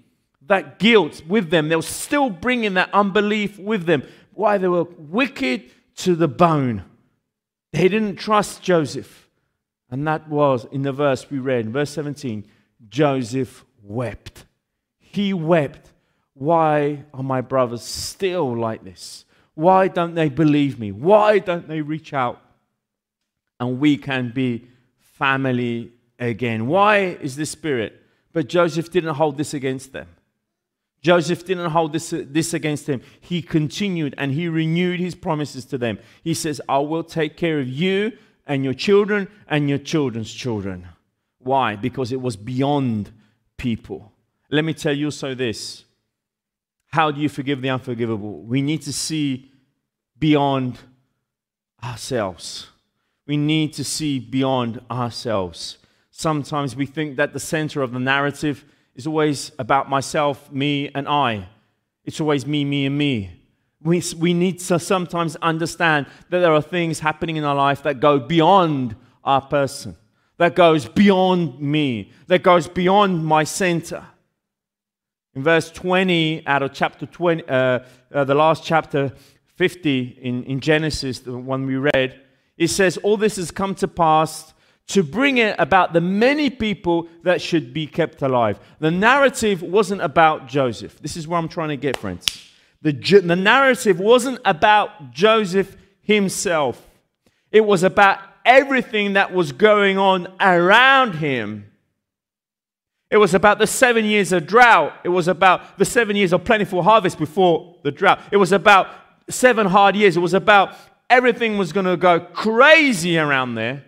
[0.48, 1.68] that guilt with them.
[1.68, 4.04] They're still bringing that unbelief with them.
[4.34, 4.58] Why?
[4.58, 6.86] They were wicked to the bone.
[7.74, 9.30] They didn't trust Joseph.
[9.92, 12.46] And that was in the verse we read, verse 17
[12.90, 14.46] Joseph wept.
[14.98, 15.92] He wept
[16.36, 19.25] why are my brothers still like this?
[19.56, 20.92] Why don't they believe me?
[20.92, 22.42] Why don't they reach out?
[23.60, 24.68] And we can be
[25.00, 26.68] family again.
[26.68, 28.02] Why is this spirit?
[28.34, 30.08] But Joseph didn't hold this against them.
[31.02, 33.02] Joseph didn't hold this, this against them.
[33.22, 36.00] He continued and he renewed his promises to them.
[36.24, 40.88] He says, I will take care of you and your children and your children's children.
[41.40, 41.76] Why?
[41.76, 43.12] Because it was beyond
[43.56, 44.12] people.
[44.50, 45.85] Let me tell you also this
[46.96, 48.42] how do you forgive the unforgivable?
[48.44, 49.52] We need to see
[50.18, 50.80] beyond
[51.84, 52.68] ourselves.
[53.28, 55.78] We need to see beyond ourselves.
[56.10, 58.64] Sometimes we think that the center of the narrative
[58.96, 61.50] is always about myself, me, and I.
[62.06, 63.42] It's always me, me, and me.
[63.84, 68.00] We, we need to sometimes understand that there are things happening in our life that
[68.00, 69.98] go beyond our person,
[70.38, 74.06] that goes beyond me, that goes beyond my center.
[75.36, 77.80] In verse 20 out of chapter 20, uh,
[78.14, 79.12] uh, the last chapter
[79.56, 82.22] 50 in, in Genesis, the one we read,
[82.58, 84.54] it says, All this has come to pass
[84.88, 88.60] to bring it about the many people that should be kept alive.
[88.80, 91.02] The narrative wasn't about Joseph.
[91.02, 92.52] This is what I'm trying to get, friends.
[92.82, 96.88] The, the narrative wasn't about Joseph himself,
[97.52, 101.72] it was about everything that was going on around him
[103.16, 104.92] it was about the seven years of drought.
[105.06, 108.20] It was about the seven years of plentiful harvest before the drought.
[108.30, 108.90] It was about
[109.30, 110.18] seven hard years.
[110.18, 110.76] It was about
[111.10, 113.86] everything was going to go crazy around there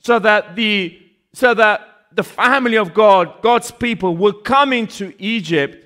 [0.00, 1.00] so that the
[1.32, 1.80] so that
[2.12, 5.82] the family of God, God's people would come into Egypt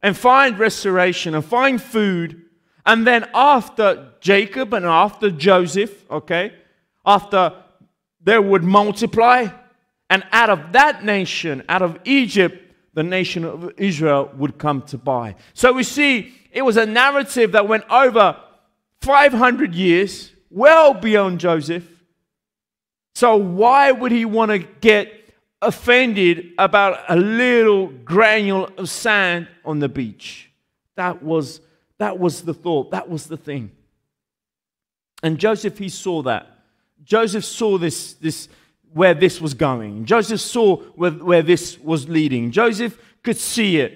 [0.00, 2.42] and find restoration and find food
[2.84, 6.54] And then after Jacob and after Joseph, okay,
[7.06, 7.52] after
[8.20, 9.48] they would multiply,
[10.12, 14.98] and out of that nation, out of Egypt, the nation of Israel would come to
[14.98, 15.36] buy.
[15.54, 18.36] So we see it was a narrative that went over
[19.00, 21.88] 500 years, well beyond Joseph.
[23.14, 25.10] So why would he want to get
[25.62, 30.50] offended about a little granule of sand on the beach?
[30.96, 31.62] That was,
[31.96, 33.70] that was the thought, that was the thing.
[35.22, 36.48] And Joseph, he saw that.
[37.02, 38.50] Joseph saw this, this
[38.92, 40.04] where this was going.
[40.04, 42.50] Joseph saw where, where this was leading.
[42.50, 43.92] Joseph could see it.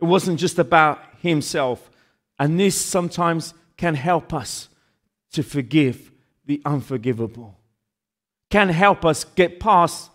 [0.00, 1.90] It wasn't just about himself.
[2.38, 4.68] And this sometimes can help us
[5.32, 6.12] to forgive
[6.44, 7.58] the unforgivable,
[8.50, 10.10] can help us get past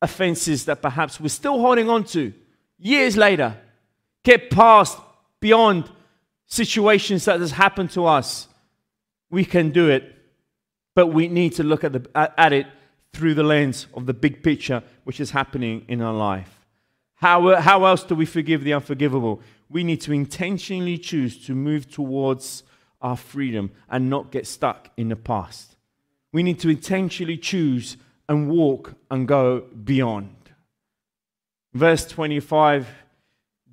[0.00, 2.32] offenses that perhaps we're still holding on to
[2.78, 3.56] years later,
[4.24, 4.98] get past
[5.40, 5.90] beyond
[6.46, 8.48] situations that has happened to us.
[9.30, 10.14] We can do it,
[10.94, 12.66] but we need to look at, the, at it
[13.12, 16.66] through the lens of the big picture which is happening in our life.
[17.16, 19.40] How, how else do we forgive the unforgivable?
[19.68, 22.62] We need to intentionally choose to move towards
[23.00, 25.76] our freedom and not get stuck in the past.
[26.32, 27.96] We need to intentionally choose
[28.28, 30.34] and walk and go beyond.
[31.74, 32.88] Verse 25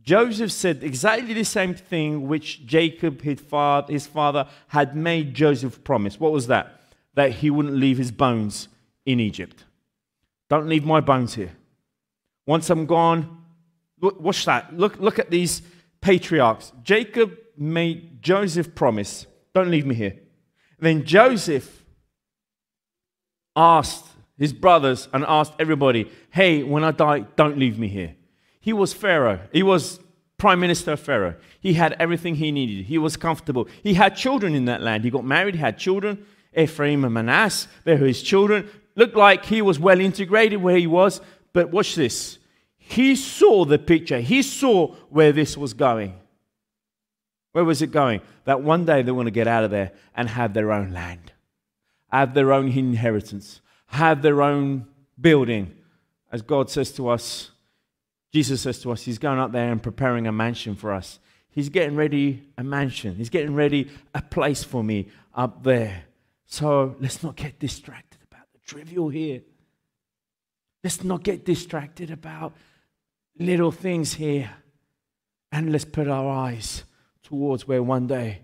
[0.01, 6.19] Joseph said exactly the same thing which Jacob, his father, had made Joseph promise.
[6.19, 6.81] What was that?
[7.13, 8.69] That he wouldn't leave his bones
[9.09, 9.65] in Egypt.
[10.49, 11.51] Don't leave my bones here.
[12.45, 13.43] Once I'm gone,
[13.99, 14.77] look, watch that.
[14.77, 15.63] Look, look at these
[15.99, 16.71] patriarchs.
[16.83, 20.15] Jacob made Joseph promise, don't leave me here.
[20.79, 21.83] then Joseph
[23.55, 24.05] asked
[24.37, 28.15] his brothers and asked everybody, hey, when I die, don't leave me here.
[28.61, 29.39] He was Pharaoh.
[29.51, 29.99] He was
[30.37, 31.35] prime minister of Pharaoh.
[31.59, 32.85] He had everything he needed.
[32.85, 33.67] He was comfortable.
[33.83, 35.03] He had children in that land.
[35.03, 36.25] He got married, he had children.
[36.55, 38.69] Ephraim and Manasseh, they were his children.
[38.95, 41.21] Looked like he was well integrated where he was.
[41.53, 42.37] But watch this.
[42.77, 44.19] He saw the picture.
[44.19, 46.15] He saw where this was going.
[47.51, 48.21] Where was it going?
[48.45, 51.31] That one day they want to get out of there and have their own land,
[52.11, 54.87] have their own inheritance, have their own
[55.19, 55.75] building.
[56.31, 57.51] As God says to us,
[58.31, 61.19] Jesus says to us, He's going up there and preparing a mansion for us.
[61.49, 63.15] He's getting ready a mansion.
[63.15, 66.03] He's getting ready a place for me up there.
[66.45, 68.08] So let's not get distracted
[68.69, 69.41] trivial here.
[70.83, 72.53] Let's not get distracted about
[73.37, 74.51] little things here.
[75.51, 76.83] And let's put our eyes
[77.23, 78.41] towards where one day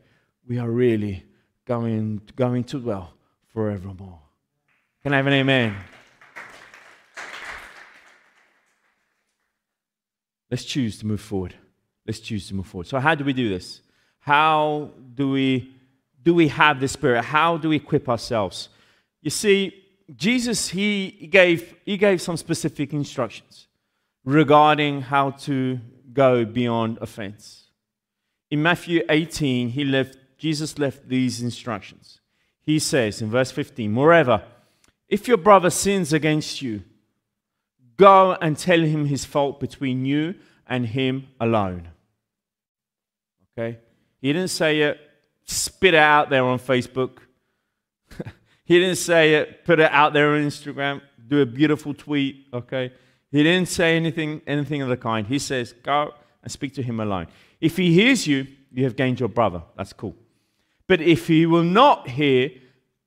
[0.48, 1.24] we are really
[1.66, 3.14] going, going to dwell
[3.54, 4.20] forevermore.
[5.04, 5.76] Can I have an amen?
[10.50, 11.54] Let's choose to move forward.
[12.08, 12.88] Let's choose to move forward.
[12.88, 13.82] So, how do we do this?
[14.20, 15.72] How do we
[16.24, 17.24] do we have the Spirit?
[17.24, 18.70] How do we equip ourselves?
[19.22, 23.68] You see, Jesus he gave he gave some specific instructions
[24.24, 25.80] regarding how to
[26.14, 27.68] go beyond offense.
[28.52, 32.20] In Matthew 18, he left Jesus left these instructions.
[32.62, 34.44] He says in verse 15, Moreover,
[35.08, 36.84] if your brother sins against you,
[37.98, 40.36] go and tell him his fault between you
[40.68, 41.90] and him alone.
[43.58, 43.80] Okay?
[44.20, 45.00] He didn't say it,
[45.46, 47.20] spit it out there on Facebook.
[48.66, 52.92] he didn't say it, put it out there on Instagram, do a beautiful tweet, okay?
[53.32, 55.26] He didn't say anything, anything of the kind.
[55.26, 57.28] He says, go and speak to him alone.
[57.62, 59.64] If he hears you, you have gained your brother.
[59.78, 60.16] That's cool.
[60.88, 62.52] But if he will not hear,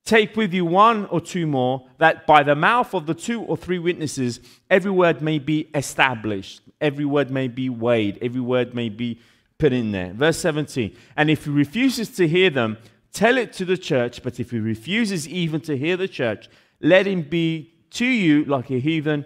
[0.08, 3.58] Take with you one or two more, that by the mouth of the two or
[3.58, 4.40] three witnesses,
[4.70, 9.20] every word may be established, every word may be weighed, every word may be
[9.58, 10.14] put in there.
[10.14, 10.96] Verse 17.
[11.14, 12.78] And if he refuses to hear them,
[13.12, 14.22] tell it to the church.
[14.22, 16.48] But if he refuses even to hear the church,
[16.80, 19.24] let him be to you like a heathen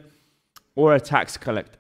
[0.75, 1.79] or a tax collector.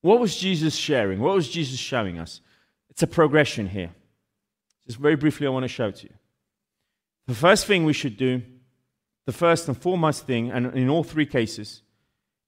[0.00, 1.20] What was Jesus sharing?
[1.20, 2.40] What was Jesus showing us?
[2.90, 3.90] It's a progression here.
[4.86, 6.12] Just very briefly, I want to show to you.
[7.26, 8.42] The first thing we should do,
[9.26, 11.82] the first and foremost thing, and in all three cases,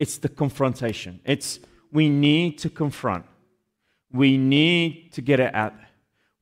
[0.00, 1.20] it's the confrontation.
[1.24, 1.60] It's
[1.92, 3.24] we need to confront.
[4.12, 5.74] We need to get it out.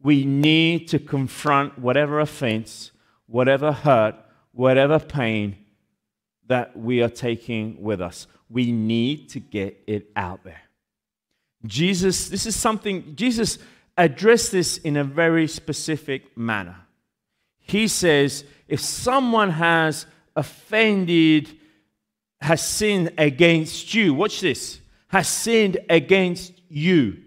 [0.02, 2.90] We need to confront whatever offense,
[3.26, 4.16] whatever hurt,
[4.52, 5.56] whatever pain
[6.46, 8.26] that we are taking with us.
[8.50, 10.60] We need to get it out there.
[11.64, 13.58] Jesus, this is something, Jesus
[13.96, 16.76] addressed this in a very specific manner.
[17.60, 21.48] He says, if someone has offended,
[22.40, 27.18] has sinned against you, watch this, has sinned against you,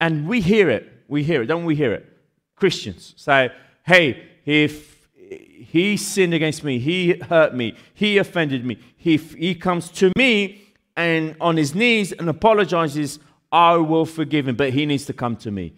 [0.00, 2.08] and we hear it, we hear it, don't we hear it?
[2.56, 3.14] Christians.
[3.16, 3.52] Say,
[3.84, 9.90] hey, if he sinned against me, he hurt me, he offended me, if he comes
[9.90, 10.62] to me
[10.96, 13.18] and on his knees and apologizes,
[13.52, 15.74] I will forgive him, but he needs to come to me.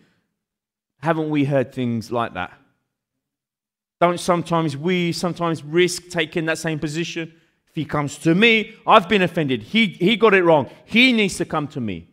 [1.00, 2.52] Haven't we heard things like that?
[4.00, 7.32] Don't sometimes we sometimes risk taking that same position?
[7.68, 9.62] If he comes to me, I've been offended.
[9.62, 10.70] He, he got it wrong.
[10.84, 12.08] He needs to come to me.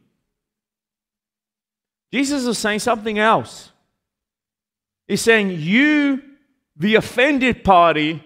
[2.13, 3.71] Jesus is saying something else.
[5.07, 6.21] He's saying, You,
[6.75, 8.23] the offended party,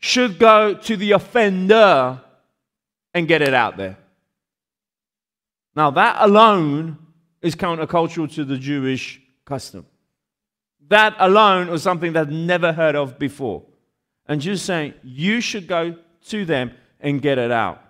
[0.00, 2.20] should go to the offender
[3.14, 3.98] and get it out there.
[5.74, 6.98] Now, that alone
[7.42, 9.86] is countercultural to the Jewish custom.
[10.88, 13.64] That alone was something they'd never heard of before.
[14.26, 15.96] And Jesus saying, You should go
[16.28, 17.82] to them and get it out.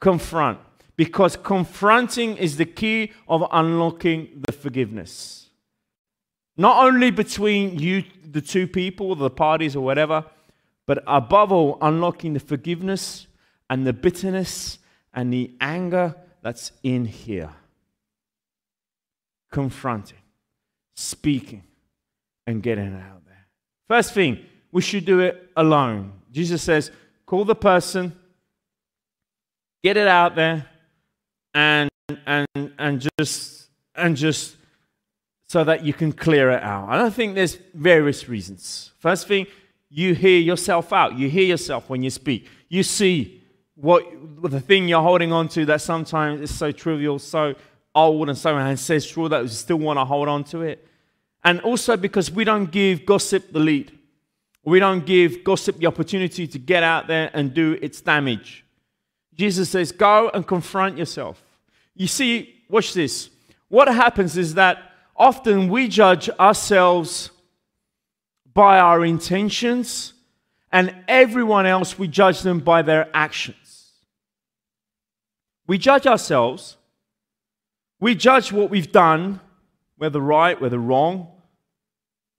[0.00, 0.58] Confront.
[0.96, 5.48] Because confronting is the key of unlocking the forgiveness.
[6.56, 10.24] Not only between you, the two people, the parties, or whatever,
[10.86, 13.26] but above all, unlocking the forgiveness
[13.68, 14.78] and the bitterness
[15.12, 17.50] and the anger that's in here.
[19.50, 20.18] Confronting,
[20.94, 21.64] speaking,
[22.46, 23.46] and getting it out there.
[23.88, 26.12] First thing, we should do it alone.
[26.30, 26.90] Jesus says,
[27.26, 28.12] call the person,
[29.82, 30.66] get it out there,
[31.54, 31.88] and
[32.26, 32.46] and
[32.78, 34.56] and just and just
[35.46, 36.88] so that you can clear it out.
[36.88, 38.90] And I think there's various reasons.
[38.98, 39.46] First thing,
[39.88, 41.16] you hear yourself out.
[41.16, 42.48] You hear yourself when you speak.
[42.68, 43.42] You see
[43.76, 44.04] what
[44.42, 47.54] the thing you're holding on to that sometimes is so trivial, so
[47.94, 50.86] old, and so ancestral that you still want to hold on to it.
[51.44, 53.92] And also because we don't give gossip the lead.
[54.64, 58.64] We don't give gossip the opportunity to get out there and do its damage.
[59.34, 61.43] Jesus says, Go and confront yourself.
[61.94, 63.30] You see, watch this.
[63.68, 64.78] What happens is that
[65.16, 67.30] often we judge ourselves
[68.52, 70.12] by our intentions,
[70.70, 73.92] and everyone else, we judge them by their actions.
[75.66, 76.76] We judge ourselves,
[78.00, 79.40] we judge what we've done,
[79.96, 81.28] whether right, whether wrong,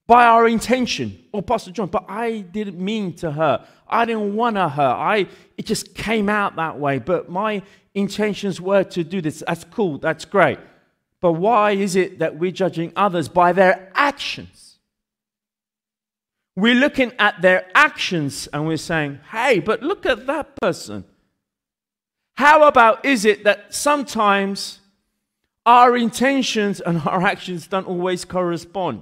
[0.08, 1.18] by our intention.
[1.34, 3.62] Oh, Pastor John, but I didn't mean to hurt.
[3.88, 4.96] I didn't want to hurt.
[4.96, 7.00] I, it just came out that way.
[7.00, 7.64] But my
[7.96, 9.44] intentions were to do this.
[9.48, 9.98] That's cool.
[9.98, 10.60] That's great.
[11.22, 14.78] But why is it that we're judging others by their actions?
[16.56, 21.04] We're looking at their actions and we're saying, hey, but look at that person.
[22.36, 24.80] How about is it that sometimes
[25.66, 29.02] our intentions and our actions don't always correspond?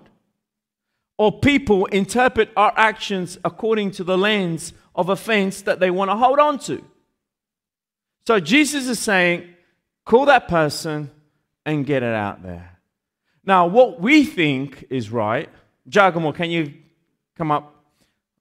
[1.17, 6.15] or people interpret our actions according to the lens of offense that they want to
[6.15, 6.83] hold on to.
[8.25, 9.49] So Jesus is saying,
[10.05, 11.11] call that person
[11.65, 12.79] and get it out there.
[13.45, 15.49] Now, what we think is right,
[15.87, 16.73] Giacomo, can you
[17.37, 17.75] come up?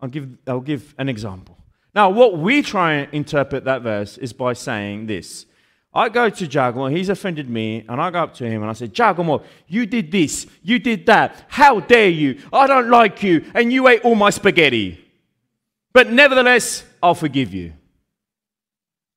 [0.00, 1.56] I'll give, I'll give an example.
[1.94, 5.46] Now, what we try and interpret that verse is by saying this
[5.94, 8.74] I go to Giacomo, he's offended me, and I go up to him and I
[8.74, 11.44] say, Giacomo, you did this, you did that.
[11.48, 12.40] How dare you?
[12.52, 15.04] I don't like you, and you ate all my spaghetti.
[15.92, 17.74] But nevertheless, I'll forgive you.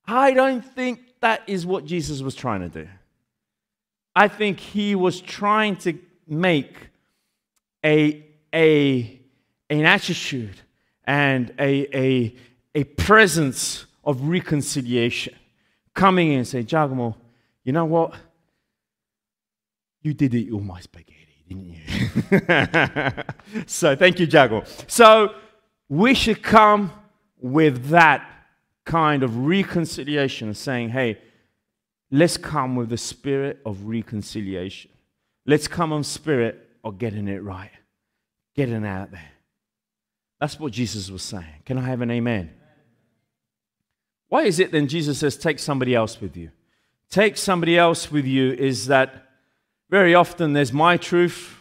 [0.08, 2.88] I don't think that is what Jesus was trying to do.
[4.16, 6.76] I think he was trying to make
[7.84, 9.20] a, a,
[9.70, 10.62] an attitude
[11.04, 12.36] and a, a,
[12.74, 15.36] a presence of reconciliation
[15.94, 17.18] coming in and say, Giacomo,
[17.64, 18.14] you know what?
[20.02, 23.64] You did eat all my spaghetti, didn't you?
[23.66, 24.64] so thank you, Giacomo.
[24.88, 25.34] So
[25.90, 26.92] we should come
[27.40, 28.35] with that
[28.86, 31.18] kind of reconciliation, saying, hey,
[32.12, 34.92] let's come with the spirit of reconciliation.
[35.46, 37.72] Let's come on spirit of getting it right,
[38.56, 39.32] getting out there.
[40.40, 41.64] That's what Jesus was saying.
[41.66, 42.52] Can I have an amen?
[44.28, 46.52] Why is it then Jesus says, take somebody else with you?
[47.10, 49.30] Take somebody else with you is that
[49.90, 51.56] very often there's my truth,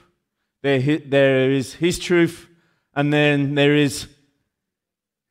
[0.62, 2.48] there, there is his truth,
[2.94, 4.08] and then there is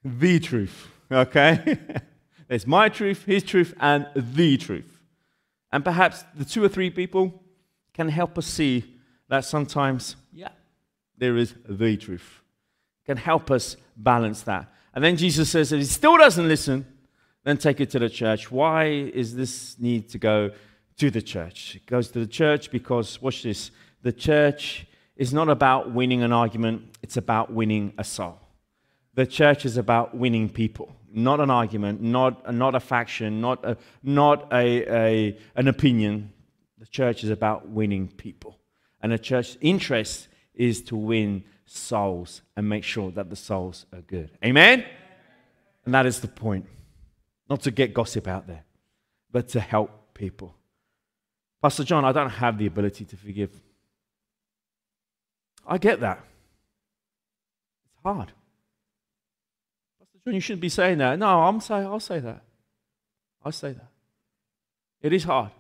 [0.04, 0.90] the truth.
[1.14, 1.78] Okay?
[2.48, 5.00] there's my truth, his truth, and the truth.
[5.72, 7.44] And perhaps the two or three people
[7.94, 9.00] can help us see
[9.30, 10.50] that sometimes, yeah,
[11.18, 12.42] there is the truth.
[13.06, 14.72] Can help us balance that.
[14.94, 16.86] And then Jesus says if he still doesn't listen,
[17.44, 18.52] then take it to the church.
[18.52, 20.52] Why is this need to go
[20.98, 21.76] to the church?
[21.76, 24.86] It goes to the church because, watch this, the church
[25.16, 28.40] is not about winning an argument, it's about winning a soul.
[29.16, 33.78] The church is about winning people, not an argument, not, not a faction, not, a,
[34.02, 36.34] not a, a, an opinion.
[36.80, 38.60] The church is about winning people.
[39.02, 44.02] And the church's interest is to win souls and make sure that the souls are
[44.02, 44.32] good.
[44.44, 44.86] Amen?
[45.86, 46.68] And that is the point.
[47.50, 48.64] Not to get gossip out there,
[49.32, 50.56] but to help people.
[51.62, 53.52] Pastor John, I don't have the ability to forgive.
[55.66, 56.24] I get that.
[57.86, 58.32] It's hard.
[60.26, 61.20] John, you shouldn't be saying that.
[61.20, 62.42] No, I'm say, I'll say that.
[63.44, 63.88] I'll say that.
[65.02, 65.52] It is hard.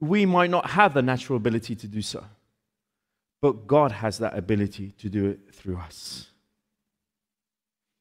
[0.00, 2.24] We might not have the natural ability to do so,
[3.40, 6.28] but God has that ability to do it through us.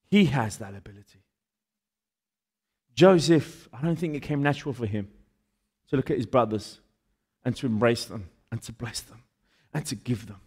[0.09, 1.19] He has that ability.
[2.93, 5.07] Joseph, I don't think it came natural for him
[5.89, 6.79] to look at his brothers
[7.45, 9.23] and to embrace them and to bless them
[9.73, 10.41] and to give them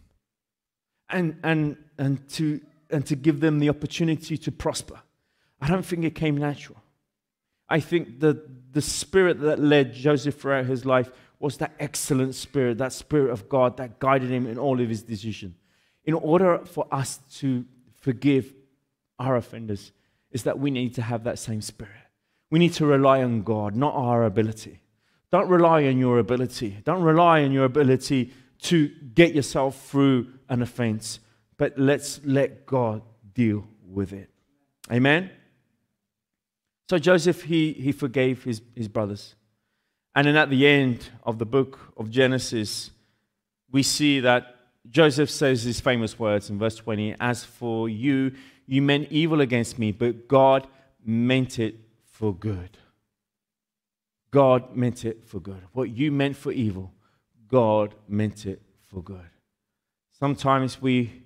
[1.09, 4.99] and, and, and, to, and to give them the opportunity to prosper.
[5.61, 6.77] I don't think it came natural.
[7.67, 11.09] I think the, the spirit that led Joseph throughout his life
[11.39, 15.03] was that excellent spirit, that spirit of God that guided him in all of his
[15.03, 15.55] decisions.
[16.03, 17.65] In order for us to
[17.99, 18.53] forgive
[19.17, 19.91] our offenders,
[20.31, 21.93] is that we need to have that same spirit.
[22.51, 24.79] We need to rely on God, not our ability.
[25.31, 26.77] Don't rely on your ability.
[26.83, 28.33] Don't rely on your ability
[28.63, 31.19] to get yourself through an offense,
[31.57, 33.01] but let's let God
[33.33, 34.29] deal with it.
[34.91, 35.31] Amen?
[36.89, 39.35] So Joseph, he, he forgave his, his brothers.
[40.13, 42.91] And then at the end of the book of Genesis,
[43.71, 44.55] we see that
[44.89, 48.33] Joseph says these famous words in verse 20 As for you,
[48.67, 50.67] you meant evil against me, but God
[51.03, 52.77] meant it for good.
[54.31, 55.61] God meant it for good.
[55.73, 56.91] What you meant for evil,
[57.47, 59.29] God meant it for good.
[60.17, 61.24] Sometimes we,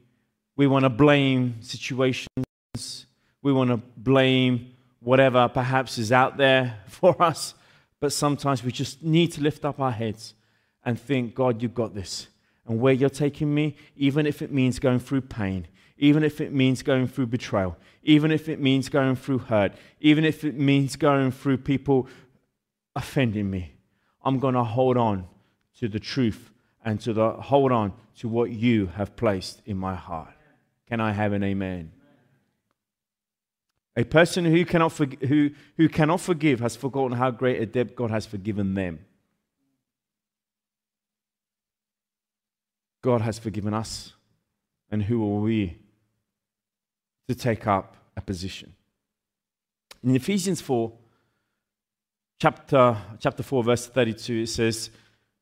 [0.60, 3.06] we want to blame situations,
[3.42, 7.54] we want to blame whatever perhaps is out there for us,
[8.02, 10.34] but sometimes we just need to lift up our heads
[10.84, 12.28] and think, God, you've got this.
[12.68, 15.66] And where you're taking me, even if it means going through pain,
[15.98, 20.26] even if it means going through betrayal, even if it means going through hurt, even
[20.26, 22.06] if it means going through people
[22.98, 23.72] offending me,
[24.26, 25.26] I'm going to hold on
[25.78, 26.52] to the truth
[26.84, 30.34] and to the hold on to what you have placed in my heart.
[30.90, 31.92] Can I have an amen?
[33.96, 37.96] A person who cannot, forg- who, who cannot forgive has forgotten how great a debt
[37.96, 39.00] God has forgiven them.
[43.02, 44.14] God has forgiven us.
[44.92, 45.78] And who are we
[47.28, 48.74] to take up a position?
[50.04, 50.92] In Ephesians 4,
[52.40, 54.90] chapter, chapter 4, verse 32, it says,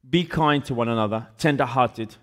[0.08, 2.16] Be kind to one another, tender hearted,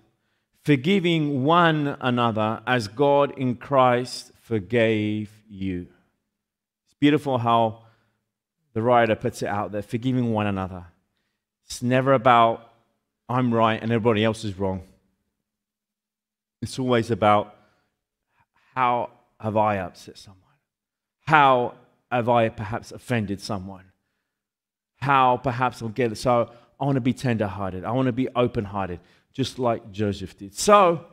[0.65, 5.87] forgiving one another as God in Christ forgave you.
[6.85, 7.83] It's beautiful how
[8.73, 10.87] the writer puts it out there forgiving one another.
[11.65, 12.71] It's never about
[13.29, 14.81] I'm right and everybody else is wrong.
[16.63, 17.55] It's always about
[18.73, 20.41] how have I upset someone?
[21.27, 21.75] How
[22.11, 23.85] have I perhaps offended someone?
[24.97, 26.15] How perhaps I'll get it.
[26.15, 26.49] So
[26.79, 27.83] I want to be tender hearted.
[27.83, 28.99] I want to be open hearted,
[29.35, 30.55] just like Joseph did.
[30.55, 31.05] So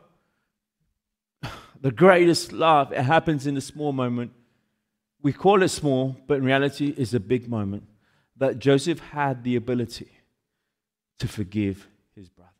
[1.79, 4.31] the greatest love, it happens in a small moment
[5.23, 7.85] we call it small, but in reality, it's a big moment
[8.35, 10.11] that Joseph had the ability
[11.17, 12.51] to forgive his brothers.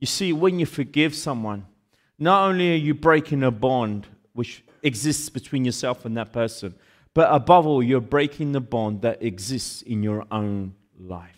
[0.00, 1.66] You see, when you forgive someone,
[2.18, 6.74] not only are you breaking a bond which exists between yourself and that person,
[7.14, 11.33] but above all, you're breaking the bond that exists in your own life.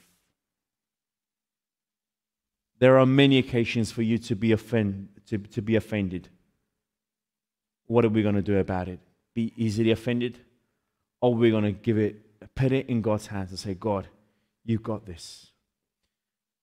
[2.79, 6.29] There are many occasions for you to be, offend, to, to be offended.
[7.87, 9.01] What are we going to do about it?
[9.37, 10.39] be easily offended,
[11.21, 12.17] or we're going to give it,
[12.55, 14.09] put it in God's hands and say, God,
[14.65, 15.49] you've got this.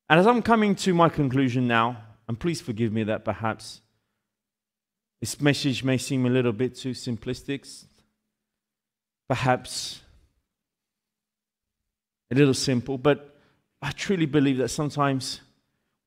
[0.09, 1.97] And as I'm coming to my conclusion now,
[2.27, 3.81] and please forgive me that perhaps
[5.21, 7.85] this message may seem a little bit too simplistic,
[9.27, 10.01] perhaps
[12.31, 13.37] a little simple, but
[13.83, 15.41] I truly believe that sometimes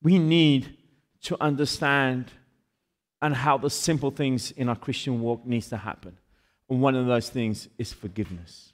[0.01, 0.77] we need
[1.23, 2.31] to understand
[3.21, 6.17] and how the simple things in our Christian walk needs to happen.
[6.69, 8.73] And one of those things is forgiveness.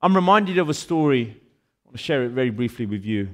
[0.00, 3.28] I'm reminded of a story, I want to share it very briefly with you,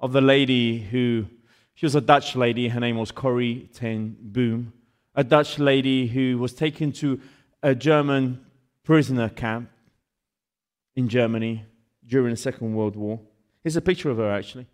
[0.00, 1.26] of the lady who,
[1.74, 4.72] she was a Dutch lady, her name was Corrie ten Boom,
[5.14, 7.20] a Dutch lady who was taken to
[7.62, 8.44] a German
[8.82, 9.70] prisoner camp
[10.96, 11.64] in Germany
[12.06, 13.20] during the Second World War.
[13.62, 14.66] Here's a picture of her, actually.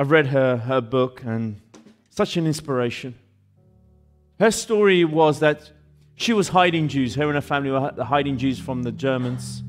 [0.00, 1.60] I've read her, her book, and
[2.08, 3.14] such an inspiration.
[4.38, 5.70] Her story was that
[6.14, 7.14] she was hiding Jews.
[7.16, 9.62] Her and her family were hiding Jews from the Germans.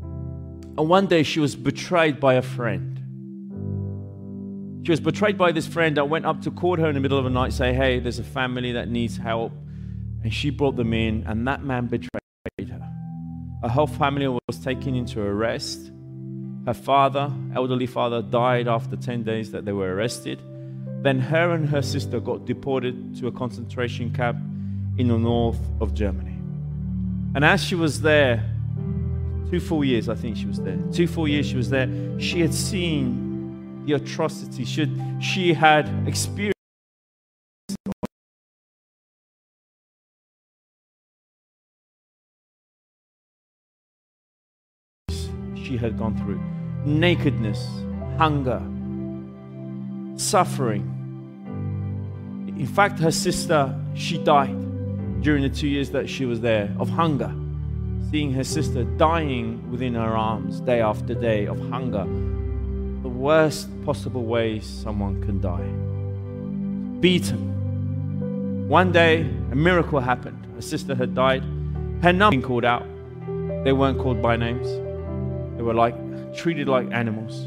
[0.00, 3.02] And one day she was betrayed by a friend.
[4.86, 7.18] She was betrayed by this friend that went up to court her in the middle
[7.18, 9.52] of the night, say, Hey, there's a family that needs help.
[10.22, 12.90] And she brought them in, and that man betrayed her.
[13.60, 15.90] Her whole family was taken into arrest.
[16.66, 20.40] Her father, elderly father, died after 10 days that they were arrested.
[21.02, 24.38] Then her and her sister got deported to a concentration camp
[24.96, 26.38] in the north of Germany.
[27.34, 28.50] And as she was there,
[29.50, 31.88] two full years, I think she was there, two full years she was there,
[32.18, 34.68] she had seen the atrocities.
[34.68, 34.90] She
[35.20, 36.53] she had experienced.
[45.84, 46.40] Had gone through
[46.84, 47.66] nakedness,
[48.18, 48.62] hunger,
[50.16, 50.90] suffering.
[52.58, 54.56] In fact, her sister, she died
[55.22, 57.32] during the two years that she was there of hunger.
[58.10, 62.04] Seeing her sister dying within her arms day after day of hunger,
[63.02, 65.68] the worst possible way someone can die.
[67.00, 68.68] Beaten.
[68.68, 70.46] One day, a miracle happened.
[70.54, 71.42] Her sister had died.
[72.02, 72.86] Her number called out.
[73.64, 74.68] They weren't called by names.
[75.64, 77.46] They were like treated like animals.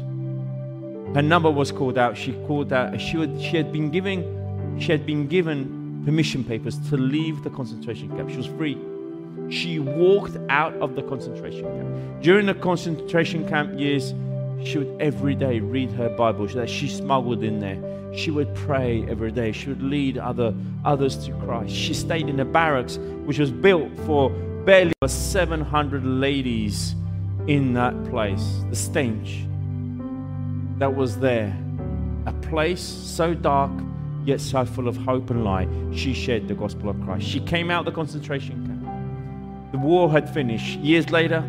[1.14, 2.16] Her number was called out.
[2.16, 3.00] She called out.
[3.00, 7.50] She, would, she had been giving, she had been given permission papers to leave the
[7.50, 8.28] concentration camp.
[8.28, 8.76] She was free.
[9.50, 12.20] She walked out of the concentration camp.
[12.20, 14.12] During the concentration camp years,
[14.64, 17.80] she would every day read her Bible that she smuggled in there.
[18.16, 19.52] She would pray every day.
[19.52, 20.52] She would lead other
[20.84, 21.72] others to Christ.
[21.72, 24.30] She stayed in a barracks which was built for
[24.64, 26.96] barely 700 ladies
[27.48, 28.60] in that place.
[28.70, 29.44] The stench
[30.78, 31.56] that was there.
[32.26, 33.72] A place so dark,
[34.24, 35.68] yet so full of hope and light.
[35.92, 37.26] She shared the gospel of Christ.
[37.26, 39.72] She came out of the concentration camp.
[39.72, 40.78] The war had finished.
[40.78, 41.42] Years later,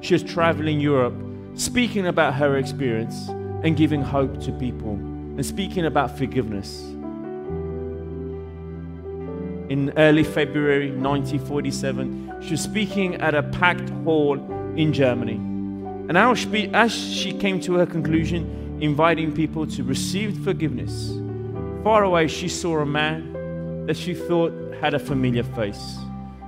[0.00, 1.14] she was traveling Europe,
[1.54, 3.28] speaking about her experience
[3.62, 6.80] and giving hope to people and speaking about forgiveness.
[9.68, 14.38] In early February 1947, she was speaking at a packed hall
[14.76, 15.36] in Germany.
[16.08, 21.12] And as she came to her conclusion, inviting people to receive forgiveness.
[21.84, 25.98] Far away, she saw a man that she thought had a familiar face.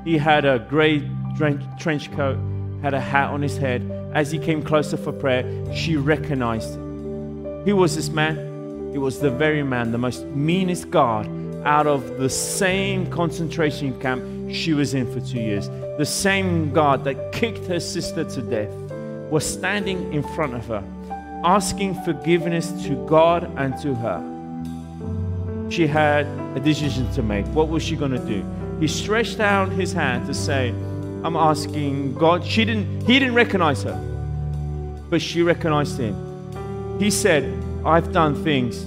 [0.05, 1.09] He had a gray
[1.79, 2.39] trench coat,
[2.83, 3.83] had a hat on his head.
[4.15, 5.45] As he came closer for prayer,
[5.75, 7.63] she recognized him.
[7.65, 8.39] Who was this man?
[8.95, 11.29] It was the very man, the most meanest guard
[11.65, 14.23] out of the same concentration camp
[14.55, 15.69] she was in for two years.
[15.99, 18.73] The same God that kicked her sister to death
[19.31, 20.85] was standing in front of her
[21.45, 25.69] asking forgiveness to God and to her.
[25.71, 26.27] She had
[26.57, 27.47] a decision to make.
[27.47, 28.45] What was she going to do?
[28.79, 30.69] He stretched out his hand to say,
[31.25, 32.45] I'm asking God.
[32.45, 33.97] She didn't, he didn't recognize her,
[35.11, 36.99] but she recognized him.
[36.99, 37.45] He said,
[37.85, 38.85] I've done things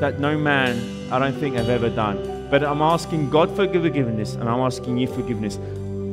[0.00, 2.35] that no man, I don't think, have ever done.
[2.50, 5.58] But I'm asking God for forgiveness, and I'm asking you forgiveness.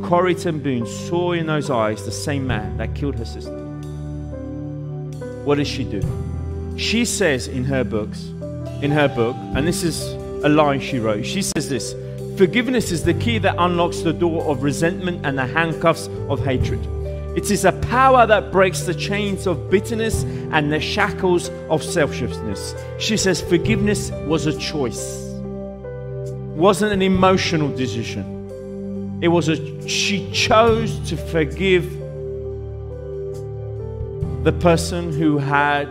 [0.07, 3.63] Corrie ten Boom saw in those eyes the same man that killed her sister
[5.43, 6.01] what does she do?
[6.77, 8.27] She says in her books,
[8.81, 10.01] in her book, and this is
[10.43, 11.25] a line she wrote.
[11.25, 11.93] She says this
[12.37, 16.79] Forgiveness is the key that unlocks the door of resentment and the handcuffs of hatred.
[17.37, 22.73] It is a power that breaks the chains of bitterness and the shackles of selfishness.
[22.97, 25.22] She says forgiveness was a choice.
[26.55, 29.19] Wasn't an emotional decision.
[29.21, 31.89] It was a she chose to forgive
[34.43, 35.87] the person who had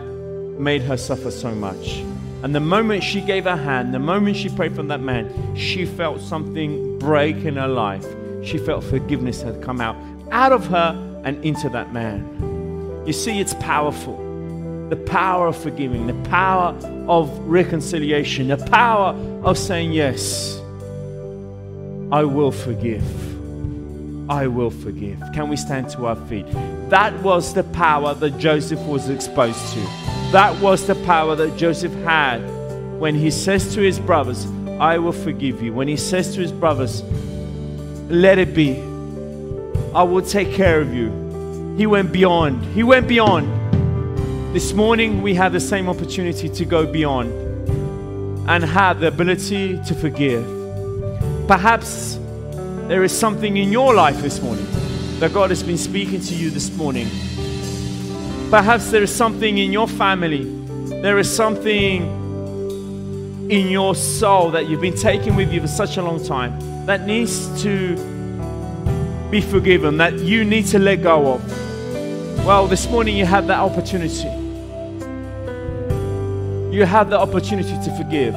[0.59, 2.03] made her suffer so much.
[2.43, 5.85] And the moment she gave her hand, the moment she prayed for that man, she
[5.85, 8.05] felt something break in her life.
[8.43, 9.95] She felt forgiveness had come out
[10.31, 13.03] out of her and into that man.
[13.05, 14.22] You see, it's powerful.
[14.89, 16.75] The power of forgiving, the power
[17.07, 19.13] of reconciliation, the power
[19.43, 20.59] of saying, Yes,
[22.11, 23.03] I will forgive.
[24.29, 25.19] I will forgive.
[25.33, 26.45] Can we stand to our feet?
[26.89, 29.79] That was the power that Joseph was exposed to.
[30.31, 32.39] That was the power that Joseph had
[32.99, 34.45] when he says to his brothers,
[34.79, 35.73] I will forgive you.
[35.73, 37.03] When he says to his brothers,
[38.09, 38.79] Let it be.
[39.93, 41.11] I will take care of you.
[41.77, 42.63] He went beyond.
[42.73, 43.47] He went beyond.
[44.53, 47.33] This morning, we have the same opportunity to go beyond
[48.47, 50.45] and have the ability to forgive.
[51.47, 52.19] Perhaps
[52.87, 54.67] there is something in your life this morning
[55.19, 57.07] that God has been speaking to you this morning.
[58.51, 60.43] Perhaps there is something in your family,
[61.01, 62.03] there is something
[63.49, 67.07] in your soul that you've been taking with you for such a long time that
[67.07, 67.95] needs to
[69.31, 72.45] be forgiven, that you need to let go of.
[72.45, 74.42] Well, this morning you have that opportunity.
[76.73, 78.33] You have the opportunity to forgive,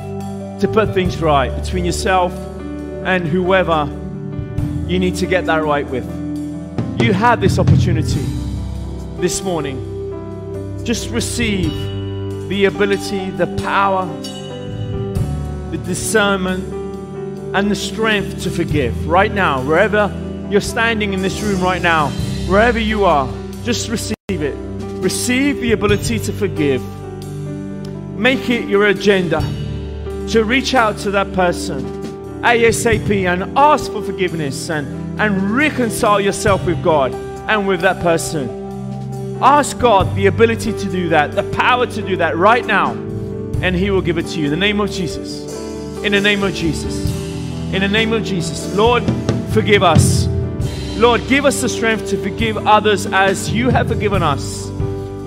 [0.60, 2.34] to put things right between yourself
[3.06, 3.86] and whoever
[4.86, 6.04] you need to get that right with.
[7.00, 8.20] You have this opportunity
[9.22, 10.84] this morning.
[10.84, 11.70] Just receive
[12.50, 14.04] the ability, the power,
[15.70, 16.62] the discernment,
[17.56, 20.12] and the strength to forgive right now, wherever
[20.50, 22.10] you're standing in this room right now,
[22.50, 23.32] wherever you are,
[23.64, 24.56] just receive it.
[25.00, 26.82] Receive the ability to forgive.
[28.16, 29.40] Make it your agenda
[30.30, 31.96] to reach out to that person
[32.42, 37.12] ASAP and ask for forgiveness and, and reconcile yourself with God
[37.48, 39.38] and with that person.
[39.42, 43.74] Ask God the ability to do that, the power to do that right now, and
[43.74, 44.44] He will give it to you.
[44.46, 45.42] In the name of Jesus.
[46.02, 46.94] In the name of Jesus.
[47.72, 48.74] In the name of Jesus.
[48.76, 49.02] Lord,
[49.52, 50.26] forgive us.
[50.96, 54.68] Lord, give us the strength to forgive others as you have forgiven us.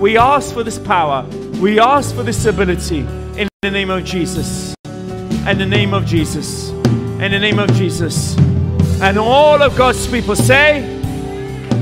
[0.00, 1.24] We ask for this power.
[1.60, 3.00] We ask for this ability
[3.36, 4.74] in the name of Jesus.
[4.86, 6.70] In the name of Jesus.
[6.70, 8.34] In the name of Jesus.
[9.02, 10.82] And all of God's people say,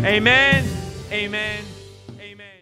[0.04, 0.66] Amen.
[1.12, 1.64] Amen.
[2.18, 2.58] Amen.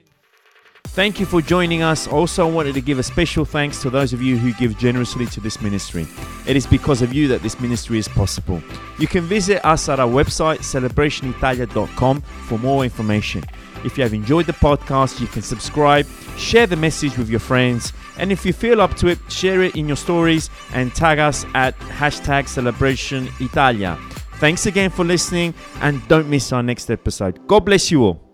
[0.85, 2.07] Thank you for joining us.
[2.07, 5.25] Also, I wanted to give a special thanks to those of you who give generously
[5.27, 6.07] to this ministry.
[6.47, 8.62] It is because of you that this ministry is possible.
[8.99, 13.43] You can visit us at our website, celebrationitalia.com, for more information.
[13.87, 16.07] If you have enjoyed the podcast, you can subscribe,
[16.37, 19.76] share the message with your friends, and if you feel up to it, share it
[19.76, 23.97] in your stories and tag us at hashtag celebration Italia.
[24.39, 27.47] Thanks again for listening, and don't miss our next episode.
[27.47, 28.26] God bless you all.